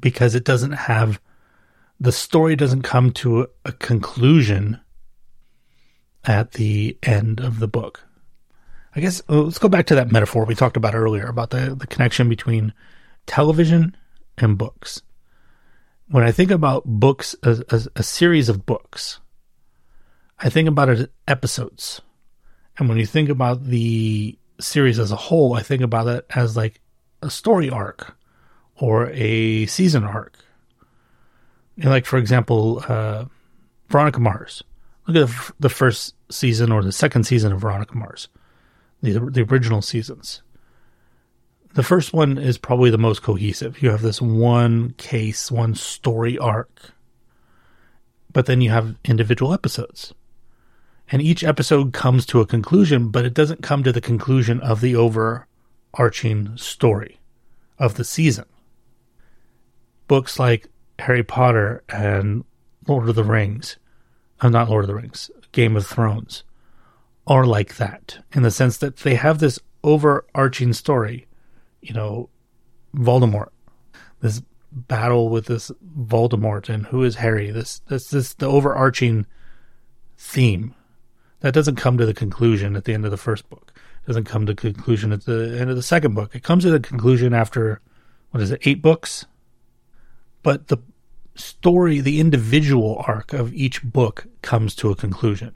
[0.00, 1.20] because it doesn't have
[2.00, 4.80] the story doesn't come to a, conclusion
[6.24, 8.04] at the end of the book.
[8.96, 11.74] I guess uh, let's go back to that metaphor we talked about earlier about the,
[11.74, 12.72] the connection between
[13.26, 13.96] television
[14.38, 15.02] and books
[16.08, 19.20] when I think about books, as, a, a series of books,
[20.38, 22.00] I think about it as episodes.
[22.78, 26.56] And when you think about the series as a whole, I think about it as
[26.56, 26.80] like
[27.22, 28.16] a story arc
[28.76, 30.38] or a season arc.
[31.76, 33.24] Like, for example, uh,
[33.88, 34.62] Veronica Mars.
[35.06, 38.28] Look at the, the first season or the second season of Veronica Mars,
[39.02, 40.42] the, the original seasons.
[41.74, 43.82] The first one is probably the most cohesive.
[43.82, 46.92] You have this one case, one story arc,
[48.32, 50.14] but then you have individual episodes.
[51.10, 54.80] And each episode comes to a conclusion, but it doesn't come to the conclusion of
[54.80, 57.20] the overarching story
[57.78, 58.46] of the season.
[60.06, 60.68] Books like
[60.98, 62.44] Harry Potter and
[62.86, 63.76] Lord of the Rings,
[64.40, 66.44] I'm uh, not Lord of the Rings, Game of Thrones,
[67.26, 71.26] are like that in the sense that they have this overarching story.
[71.80, 72.28] You know,
[72.94, 73.50] Voldemort,
[74.20, 74.42] this
[74.72, 77.50] battle with this Voldemort, and who is Harry?
[77.50, 79.26] This this this the overarching
[80.16, 80.74] theme
[81.40, 83.72] that doesn't come to the conclusion at the end of the first book.
[84.02, 86.34] It doesn't come to conclusion at the end of the second book.
[86.34, 87.80] It comes to the conclusion after
[88.30, 89.26] what is it, eight books?
[90.44, 90.76] But the
[91.34, 95.54] story, the individual arc of each book comes to a conclusion.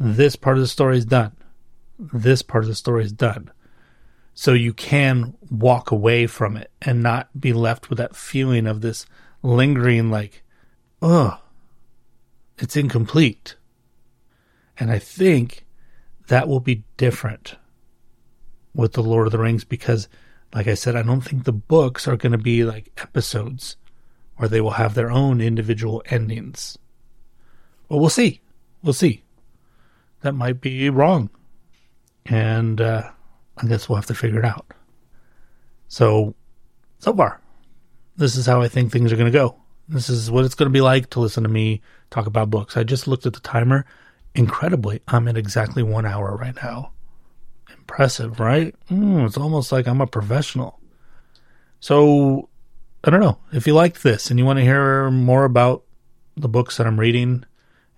[0.00, 1.36] This part of the story is done.
[1.98, 3.52] This part of the story is done.
[4.34, 8.80] So you can walk away from it and not be left with that feeling of
[8.80, 9.04] this
[9.42, 10.42] lingering, like,
[11.02, 11.38] oh,
[12.56, 13.56] it's incomplete.
[14.78, 15.66] And I think
[16.28, 17.56] that will be different
[18.74, 20.08] with The Lord of the Rings because,
[20.54, 23.76] like I said, I don't think the books are going to be like episodes
[24.42, 26.76] or they will have their own individual endings.
[27.88, 28.40] Well, we'll see.
[28.82, 29.22] We'll see.
[30.22, 31.30] That might be wrong.
[32.26, 33.08] And uh,
[33.56, 34.74] I guess we'll have to figure it out.
[35.86, 36.34] So,
[36.98, 37.40] so far,
[38.16, 39.56] this is how I think things are going to go.
[39.88, 41.80] This is what it's going to be like to listen to me
[42.10, 42.76] talk about books.
[42.76, 43.86] I just looked at the timer.
[44.34, 46.92] Incredibly, I'm at exactly one hour right now.
[47.70, 48.74] Impressive, right?
[48.90, 50.80] Mm, it's almost like I'm a professional.
[51.80, 52.48] So
[53.04, 53.38] I don't know.
[53.52, 55.82] If you liked this and you want to hear more about
[56.36, 57.44] the books that I'm reading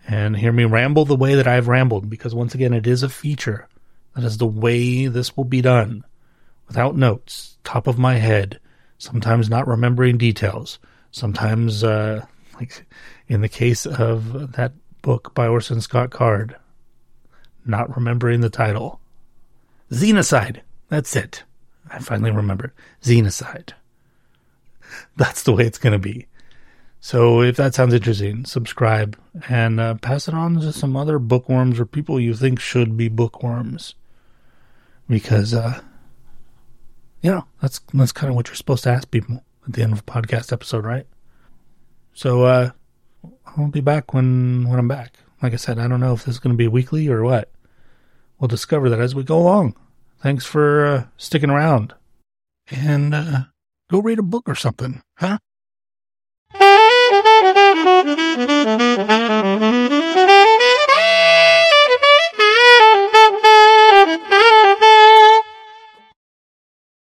[0.08, 3.08] and hear me ramble the way that I've rambled, because once again, it is a
[3.08, 3.68] feature.
[4.14, 6.04] That is the way this will be done.
[6.68, 8.60] Without notes, top of my head,
[8.96, 10.78] sometimes not remembering details,
[11.10, 12.24] sometimes, uh,
[12.54, 12.86] like
[13.28, 16.56] in the case of that book by Orson Scott Card,
[17.66, 19.00] not remembering the title.
[19.90, 20.60] Xenocide.
[20.88, 21.44] That's it.
[21.90, 22.72] I finally remembered.
[23.02, 23.72] Xenocide.
[25.16, 26.26] that's the way it's going to be.
[27.04, 29.18] So if that sounds interesting, subscribe
[29.50, 33.08] and uh, pass it on to some other bookworms or people you think should be
[33.08, 33.94] bookworms,
[35.06, 35.82] because uh,
[37.20, 39.92] you know that's that's kind of what you're supposed to ask people at the end
[39.92, 41.06] of a podcast episode, right?
[42.14, 42.70] So uh,
[43.48, 45.18] I'll be back when when I'm back.
[45.42, 47.50] Like I said, I don't know if this is going to be weekly or what.
[48.40, 49.76] We'll discover that as we go along.
[50.20, 51.92] Thanks for uh, sticking around,
[52.70, 53.40] and uh,
[53.90, 55.38] Go read a book or something, huh?